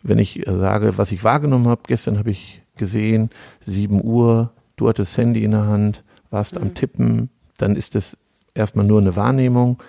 wenn 0.03 0.19
ich 0.19 0.47
äh, 0.47 0.57
sage, 0.57 0.97
was 0.97 1.11
ich 1.11 1.23
wahrgenommen 1.23 1.67
habe, 1.67 1.81
gestern 1.87 2.17
habe 2.17 2.31
ich 2.31 2.61
gesehen, 2.75 3.29
7 3.65 4.03
Uhr, 4.03 4.51
du 4.75 4.89
hattest 4.89 5.13
das 5.13 5.17
Handy 5.17 5.43
in 5.43 5.51
der 5.51 5.65
Hand, 5.65 6.03
warst 6.29 6.57
am 6.57 6.73
Tippen, 6.73 7.29
dann 7.57 7.75
ist 7.75 7.95
es 7.95 8.17
erstmal 8.55 8.85
nur 8.85 8.99
eine 8.99 9.15
Wahrnehmung. 9.15 9.81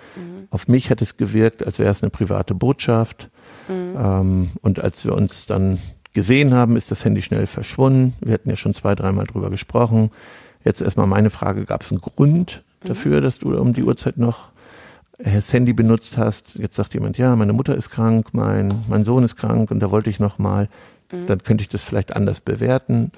Auf 0.51 0.67
mich 0.67 0.91
hat 0.91 1.01
es 1.01 1.17
gewirkt, 1.17 1.65
als 1.65 1.79
wäre 1.79 1.89
es 1.89 2.03
eine 2.03 2.11
private 2.11 2.53
Botschaft. 2.53 3.29
Ähm, 3.67 4.51
und 4.61 4.79
als 4.79 5.05
wir 5.05 5.15
uns 5.15 5.47
dann 5.47 5.79
gesehen 6.13 6.53
haben, 6.53 6.77
ist 6.77 6.91
das 6.91 7.03
Handy 7.03 7.21
schnell 7.21 7.47
verschwunden. 7.47 8.13
Wir 8.21 8.33
hatten 8.33 8.49
ja 8.49 8.55
schon 8.55 8.73
zwei, 8.73 8.95
dreimal 8.95 9.25
drüber 9.25 9.49
gesprochen. 9.49 10.11
Jetzt 10.65 10.81
erstmal 10.81 11.07
meine 11.07 11.29
Frage, 11.29 11.63
gab 11.63 11.83
es 11.83 11.91
einen 11.91 12.01
Grund 12.01 12.63
dafür, 12.81 13.21
dass 13.21 13.39
du 13.39 13.55
um 13.57 13.73
die 13.73 13.83
Uhrzeit 13.83 14.17
noch 14.17 14.49
das 15.17 15.53
Handy 15.53 15.71
benutzt 15.73 16.17
hast? 16.17 16.55
Jetzt 16.55 16.75
sagt 16.75 16.93
jemand, 16.93 17.17
ja, 17.17 17.35
meine 17.35 17.53
Mutter 17.53 17.75
ist 17.75 17.89
krank, 17.91 18.33
mein, 18.33 18.73
mein 18.89 19.03
Sohn 19.03 19.23
ist 19.23 19.37
krank 19.37 19.71
und 19.71 19.79
da 19.79 19.91
wollte 19.91 20.09
ich 20.09 20.19
noch 20.19 20.39
mal. 20.39 20.67
Dann 21.27 21.37
könnte 21.43 21.61
ich 21.61 21.69
das 21.69 21.83
vielleicht 21.83 22.15
anders 22.15 22.41
bewerten. 22.41 23.11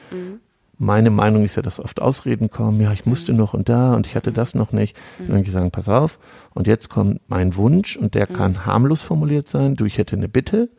Meine 0.77 1.09
Meinung 1.09 1.45
ist 1.45 1.55
ja, 1.55 1.61
dass 1.63 1.79
oft 1.79 2.01
Ausreden 2.01 2.51
kommen, 2.51 2.81
ja, 2.81 2.91
ich 2.91 3.05
musste 3.05 3.33
noch 3.33 3.53
und 3.55 3.69
da 3.69 3.95
und 3.95 4.05
ich 4.05 4.15
hatte 4.15 4.31
das 4.31 4.53
noch 4.53 4.73
nicht. 4.73 4.95
Und 5.19 5.29
dann 5.29 5.43
sagen, 5.45 5.71
pass 5.71 5.89
auf, 5.89 6.19
und 6.53 6.67
jetzt 6.67 6.89
kommt 6.89 7.21
mein 7.29 7.55
Wunsch 7.55 7.95
und 7.95 8.13
der 8.13 8.27
kann 8.27 8.65
harmlos 8.65 9.01
formuliert 9.01 9.47
sein. 9.47 9.75
Du, 9.75 9.85
ich 9.85 9.97
hätte 9.97 10.17
eine 10.17 10.27
Bitte. 10.27 10.69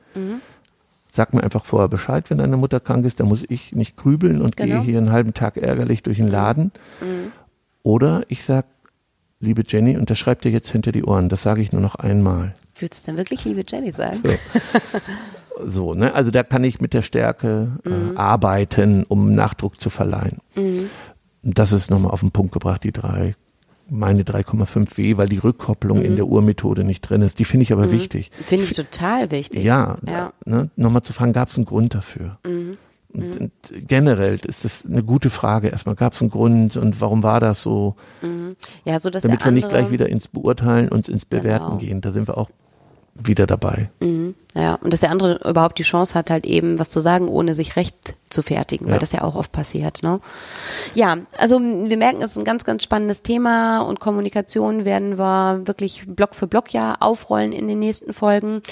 Sag 1.13 1.35
mir 1.35 1.43
einfach 1.43 1.65
vorher 1.65 1.89
Bescheid, 1.89 2.29
wenn 2.31 2.39
deine 2.39 2.57
Mutter 2.57 2.81
krank 2.81 3.05
ist, 3.07 3.19
dann 3.21 3.29
muss 3.29 3.45
ich 3.49 3.75
nicht 3.75 3.97
grübeln 3.97 4.41
und 4.43 4.57
Genau. 4.57 4.77
gehe 4.77 4.83
hier 4.85 4.99
einen 4.99 5.11
halben 5.13 5.35
Tag 5.35 5.57
ärgerlich 5.57 6.03
durch 6.03 6.19
den 6.19 6.29
Laden. 6.29 6.71
Oder 7.83 8.23
ich 8.29 8.45
sag, 8.45 8.67
liebe 9.41 9.63
Jenny, 9.67 9.97
unterschreib 9.97 10.43
dir 10.43 10.51
jetzt 10.51 10.71
hinter 10.71 10.93
die 10.93 11.05
Ohren. 11.05 11.29
Das 11.29 11.43
sage 11.43 11.63
ich 11.63 11.73
nur 11.73 11.81
noch 11.81 11.95
einmal. 11.95 12.55
Würdest 12.79 13.07
du 13.07 13.11
denn 13.13 13.17
wirklich 13.19 13.45
liebe 13.45 13.65
Jenny 13.67 13.91
sagen? 13.93 14.21
So, 15.67 15.95
ne? 15.95 16.15
Also 16.15 16.31
da 16.31 16.43
kann 16.43 16.63
ich 16.65 16.81
mit 16.81 16.93
der 16.93 17.03
Stärke 17.03 17.73
äh, 17.85 18.17
arbeiten, 18.17 19.05
um 19.05 19.35
Nachdruck 19.35 19.81
zu 19.81 19.91
verleihen. 19.91 20.39
Das 21.43 21.73
ist 21.73 21.91
nochmal 21.91 22.11
auf 22.13 22.21
den 22.21 22.31
Punkt 22.33 22.53
gebracht, 22.53 22.85
die 22.85 22.93
drei, 22.93 23.35
meine 23.91 24.23
3,5 24.23 24.97
W, 24.99 25.17
weil 25.17 25.29
die 25.29 25.39
Rückkopplung 25.39 26.03
in 26.03 26.17
der 26.17 26.27
Urmethode 26.27 26.85
nicht 26.85 27.01
drin 27.03 27.23
ist. 27.23 27.39
Die 27.39 27.45
finde 27.45 27.63
ich 27.65 27.73
aber 27.73 27.91
wichtig. 27.91 28.31
Finde 28.45 28.65
ich 28.65 28.73
total 28.75 29.31
wichtig. 29.31 29.65
Ja, 29.65 29.97
Ja. 30.07 30.33
Ne? 30.45 30.71
nochmal 30.77 31.03
zu 31.03 31.13
fragen, 31.13 31.33
gab 31.33 31.49
es 31.49 31.57
einen 31.57 31.65
Grund 31.65 31.95
dafür? 31.95 32.39
Und, 32.45 33.41
und 33.41 33.51
generell 33.87 34.39
ist 34.47 34.65
das 34.65 34.85
eine 34.85 35.03
gute 35.03 35.31
Frage. 35.31 35.69
Erstmal 35.69 35.95
gab 35.95 36.13
es 36.13 36.21
einen 36.21 36.31
Grund 36.31 36.77
und 36.77 37.01
warum 37.01 37.23
war 37.23 37.41
das 37.41 37.63
so? 37.63 37.97
Ja, 38.85 38.99
so 38.99 39.09
dass 39.11 39.23
Damit 39.23 39.43
wir 39.45 39.53
nicht 39.53 39.69
gleich 39.71 39.91
wieder 39.91 40.09
ins 40.09 40.29
Beurteilen 40.29 40.89
und 40.91 41.09
ins 41.09 41.25
Bewerten 41.25 41.65
Genau. 41.67 41.77
gehen. 41.79 42.01
Da 42.03 42.13
sind 42.13 42.29
wir 42.29 42.37
auch 42.37 42.51
wieder 43.23 43.47
dabei. 43.47 43.91
Ja, 44.55 44.75
und 44.75 44.93
dass 44.93 45.01
der 45.01 45.11
andere 45.11 45.41
überhaupt 45.49 45.79
die 45.79 45.83
Chance 45.83 46.15
hat, 46.15 46.31
halt 46.31 46.47
eben 46.47 46.79
was 46.79 46.91
zu 46.91 47.01
sagen, 47.01 47.29
ohne 47.29 47.55
sich 47.55 47.77
recht 47.77 48.15
zu 48.31 48.43
fertigen, 48.43 48.87
weil 48.87 48.95
Ja. 48.95 48.99
das 49.01 49.13
ja 49.13 49.23
auch 49.23 49.35
oft 49.35 49.53
passiert. 49.53 50.03
Ne? 50.03 50.21
Ja, 50.95 51.17
also 51.37 51.61
wir 51.61 51.97
merken, 51.97 52.23
es 52.23 52.33
ist 52.33 52.39
ein 52.39 52.45
ganz, 52.45 52.65
ganz 52.65 52.83
spannendes 52.83 53.23
Thema 53.23 53.81
und 53.81 54.01
Kommunikation 54.01 54.85
werden 54.85 55.19
wir 55.19 55.63
wirklich 55.67 56.05
Block 56.07 56.35
für 56.35 56.47
Block 56.47 56.73
ja 56.73 56.97
aufrollen 57.01 57.53
in 57.53 57.69
den 57.69 57.79
nächsten 57.79 58.13
Folgen. 58.13 58.63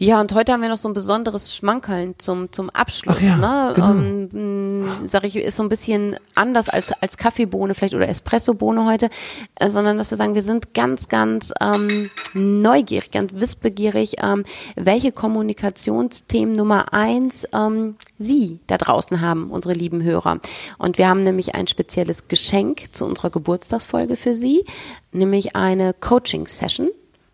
Ja, 0.00 0.20
und 0.20 0.32
heute 0.32 0.52
haben 0.52 0.62
wir 0.62 0.68
noch 0.68 0.78
so 0.78 0.88
ein 0.88 0.94
besonderes 0.94 1.56
Schmankerln 1.56 2.14
zum, 2.18 2.52
zum 2.52 2.70
Abschluss. 2.70 3.16
Ach 3.18 3.20
ja, 3.20 3.36
ne? 3.36 3.72
genau. 3.74 3.90
ähm, 3.90 4.88
sag 5.04 5.24
ich, 5.24 5.34
ist 5.34 5.56
so 5.56 5.64
ein 5.64 5.68
bisschen 5.68 6.14
anders 6.36 6.68
als, 6.68 6.92
als 7.02 7.16
Kaffeebohne 7.16 7.74
vielleicht 7.74 7.94
oder 7.94 8.08
Espressobohne 8.08 8.84
heute, 8.84 9.10
äh, 9.56 9.68
sondern 9.68 9.98
dass 9.98 10.12
wir 10.12 10.16
sagen, 10.16 10.36
wir 10.36 10.44
sind 10.44 10.72
ganz, 10.72 11.08
ganz 11.08 11.52
ähm, 11.60 12.10
neugierig, 12.32 13.10
ganz 13.10 13.32
wissbegierig, 13.34 14.22
ähm, 14.22 14.44
welche 14.76 15.10
Kommunikationsthemen 15.10 16.54
Nummer 16.54 16.92
eins 16.94 17.48
ähm, 17.52 17.96
Sie 18.18 18.60
da 18.68 18.78
draußen 18.78 19.20
haben, 19.20 19.50
unsere 19.50 19.74
lieben 19.74 20.04
Hörer. 20.04 20.38
Und 20.78 20.98
wir 20.98 21.08
haben 21.08 21.22
nämlich 21.22 21.56
ein 21.56 21.66
spezielles 21.66 22.28
Geschenk 22.28 22.94
zu 22.94 23.04
unserer 23.04 23.30
Geburtstagsfolge 23.30 24.14
für 24.14 24.36
Sie, 24.36 24.64
nämlich 25.10 25.56
eine 25.56 25.92
Coaching-Session 25.92 26.90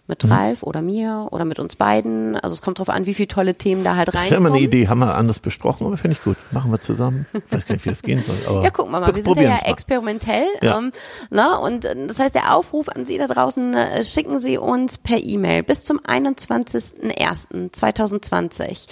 mit 0.07 0.29
Ralf 0.29 0.62
oder 0.62 0.83
mir 0.83 1.29
oder 1.31 1.47
mit 1.47 1.59
uns 1.59 1.77
beiden. 1.77 2.37
Also 2.37 2.53
es 2.53 2.61
kommt 2.61 2.79
drauf 2.79 2.90
an, 2.90 3.07
wie 3.07 3.14
viele 3.14 3.29
tolle 3.29 3.55
Themen 3.55 3.83
da 3.85 3.97
halt 3.97 4.09
Das 4.09 4.14
wäre 4.14 4.25
mal 4.40 4.51
reinkommen. 4.51 4.57
eine 4.59 4.67
Idee, 4.67 4.88
haben 4.88 4.99
wir 4.99 5.14
anders 5.14 5.38
besprochen, 5.40 5.87
aber 5.87 5.97
finde 5.97 6.19
ich 6.19 6.25
gut. 6.25 6.37
Machen 6.53 6.71
wir 6.71 6.79
zusammen. 6.81 7.25
weiß 7.51 7.64
gar 7.67 7.75
nicht, 7.75 7.85
wie 7.87 7.90
das 7.90 8.03
gehen 8.03 8.23
soll. 8.23 8.62
Ja, 8.62 8.69
gucken 8.71 8.93
wir 8.93 9.01
mal. 9.01 9.14
Wir 9.14 9.23
sind 9.23 9.37
ja, 9.37 9.43
ja 9.43 9.57
experimentell. 9.64 10.47
Ja. 10.61 10.77
Ähm, 10.79 10.93
na, 11.31 11.57
und 11.57 11.87
äh, 11.87 12.07
das 12.07 12.19
heißt, 12.19 12.35
der 12.35 12.55
Aufruf 12.55 12.88
an 12.90 13.07
Sie 13.07 13.17
da 13.17 13.27
draußen, 13.27 13.73
äh, 13.75 14.05
schicken 14.05 14.38
Sie 14.38 14.59
uns 14.59 14.99
per 14.99 15.17
E-Mail 15.23 15.62
bis 15.62 15.85
zum 15.87 15.99
21.01.2020 16.01 18.88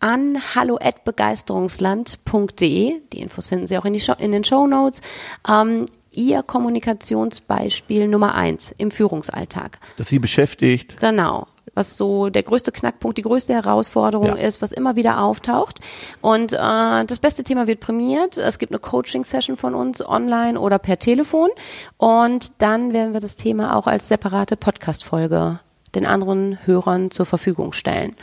an 0.00 0.36
hallo@begeisterungsland.de. 0.54 3.00
Die 3.12 3.20
Infos 3.20 3.48
finden 3.48 3.66
Sie 3.66 3.76
auch 3.78 3.84
in, 3.84 3.92
die 3.94 4.00
Show, 4.00 4.14
in 4.18 4.32
den 4.32 4.44
Show 4.44 4.66
Notes. 4.66 5.00
Ähm, 5.48 5.86
Ihr 6.14 6.42
Kommunikationsbeispiel 6.42 8.08
Nummer 8.08 8.34
eins 8.34 8.72
im 8.72 8.90
Führungsalltag. 8.90 9.78
Dass 9.96 10.08
sie 10.08 10.18
beschäftigt. 10.18 10.96
Genau. 11.00 11.46
Was 11.74 11.96
so 11.96 12.28
der 12.30 12.42
größte 12.44 12.70
Knackpunkt, 12.70 13.18
die 13.18 13.22
größte 13.22 13.52
Herausforderung 13.52 14.28
Ja. 14.28 14.34
ist, 14.34 14.62
was 14.62 14.70
immer 14.70 14.94
wieder 14.96 15.20
auftaucht. 15.20 15.80
Und 16.20 16.52
äh, 16.52 16.56
das 17.04 17.18
beste 17.18 17.42
Thema 17.42 17.66
wird 17.66 17.80
prämiert. 17.80 18.38
Es 18.38 18.58
gibt 18.58 18.72
eine 18.72 18.78
Coaching-Session 18.78 19.56
von 19.56 19.74
uns 19.74 20.06
online 20.06 20.58
oder 20.60 20.78
per 20.78 20.98
Telefon. 20.98 21.50
Und 21.96 22.62
dann 22.62 22.92
werden 22.92 23.12
wir 23.12 23.20
das 23.20 23.34
Thema 23.36 23.76
auch 23.76 23.86
als 23.88 24.08
separate 24.08 24.56
Podcast-Folge 24.56 25.58
den 25.96 26.06
anderen 26.06 26.58
Hörern 26.64 27.10
zur 27.10 27.26
Verfügung 27.26 27.72
stellen. 27.72 28.14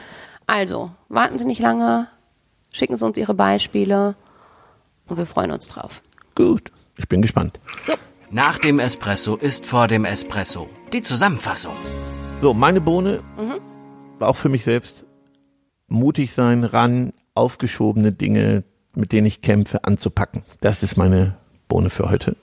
Also, 0.47 0.91
warten 1.09 1.37
Sie 1.37 1.45
nicht 1.45 1.61
lange, 1.61 2.07
schicken 2.71 2.95
Sie 2.97 3.05
uns 3.05 3.17
Ihre 3.17 3.33
Beispiele 3.33 4.15
und 5.07 5.17
wir 5.17 5.25
freuen 5.25 5.51
uns 5.51 5.67
drauf. 5.67 6.01
Gut. 6.35 6.71
Ich 7.01 7.07
bin 7.07 7.23
gespannt. 7.23 7.59
So, 7.83 7.93
Nach 8.29 8.59
dem 8.59 8.77
Espresso 8.77 9.35
ist 9.35 9.65
vor 9.65 9.87
dem 9.87 10.05
Espresso. 10.05 10.69
Die 10.93 11.01
Zusammenfassung. 11.01 11.73
So, 12.43 12.53
meine 12.53 12.79
Bohne 12.79 13.23
war 14.19 14.29
auch 14.29 14.35
für 14.35 14.49
mich 14.49 14.63
selbst 14.63 15.03
mutig 15.87 16.31
sein, 16.33 16.63
ran, 16.63 17.11
aufgeschobene 17.33 18.11
Dinge, 18.13 18.63
mit 18.93 19.13
denen 19.13 19.25
ich 19.25 19.41
kämpfe, 19.41 19.83
anzupacken. 19.83 20.43
Das 20.61 20.83
ist 20.83 20.95
meine 20.95 21.37
Bohne 21.67 21.89
für 21.89 22.11
heute. 22.11 22.35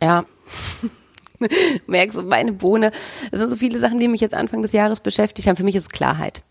Ja. 0.00 0.24
Merkst 1.88 2.18
du, 2.18 2.22
meine 2.22 2.52
Bohne. 2.52 2.92
Es 3.32 3.40
sind 3.40 3.50
so 3.50 3.56
viele 3.56 3.80
Sachen, 3.80 3.98
die 3.98 4.06
mich 4.06 4.20
jetzt 4.20 4.34
Anfang 4.34 4.62
des 4.62 4.70
Jahres 4.72 5.00
beschäftigt 5.00 5.48
haben. 5.48 5.56
Für 5.56 5.64
mich 5.64 5.74
ist 5.74 5.84
es 5.84 5.88
Klarheit. 5.90 6.44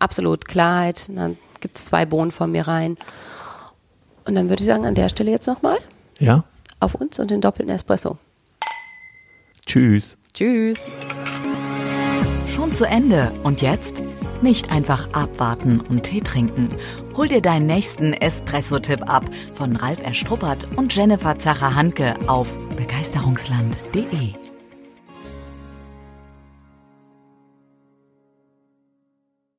Absolut 0.00 0.46
Klarheit. 0.48 1.06
Und 1.08 1.16
Dann 1.16 1.36
gibt 1.60 1.76
es 1.76 1.84
zwei 1.84 2.06
Bohnen 2.06 2.32
von 2.32 2.50
mir 2.50 2.66
rein. 2.66 2.96
Und 4.24 4.34
dann 4.34 4.48
würde 4.48 4.62
ich 4.62 4.66
sagen, 4.66 4.84
an 4.84 4.96
der 4.96 5.08
Stelle 5.08 5.30
jetzt 5.30 5.46
nochmal 5.46 5.78
Ja? 6.18 6.44
Auf 6.80 6.94
uns 6.94 7.18
und 7.18 7.30
den 7.30 7.40
doppelten 7.40 7.74
Espresso. 7.74 8.18
Tschüss. 9.66 10.16
Tschüss. 10.32 10.86
Schon 12.54 12.72
zu 12.72 12.86
Ende. 12.86 13.32
Und 13.42 13.62
jetzt? 13.62 14.02
Nicht 14.42 14.70
einfach 14.70 15.12
abwarten 15.12 15.80
und 15.80 16.02
Tee 16.02 16.20
trinken. 16.20 16.70
Hol 17.16 17.28
dir 17.28 17.40
deinen 17.40 17.66
nächsten 17.66 18.12
Espresso-Tipp 18.12 19.08
ab 19.10 19.24
von 19.54 19.76
Ralf 19.76 20.02
Erstruppert 20.02 20.66
und 20.76 20.94
Jennifer 20.94 21.38
Zacher-Hanke 21.38 22.14
auf 22.28 22.58
begeisterungsland.de. 22.76 24.45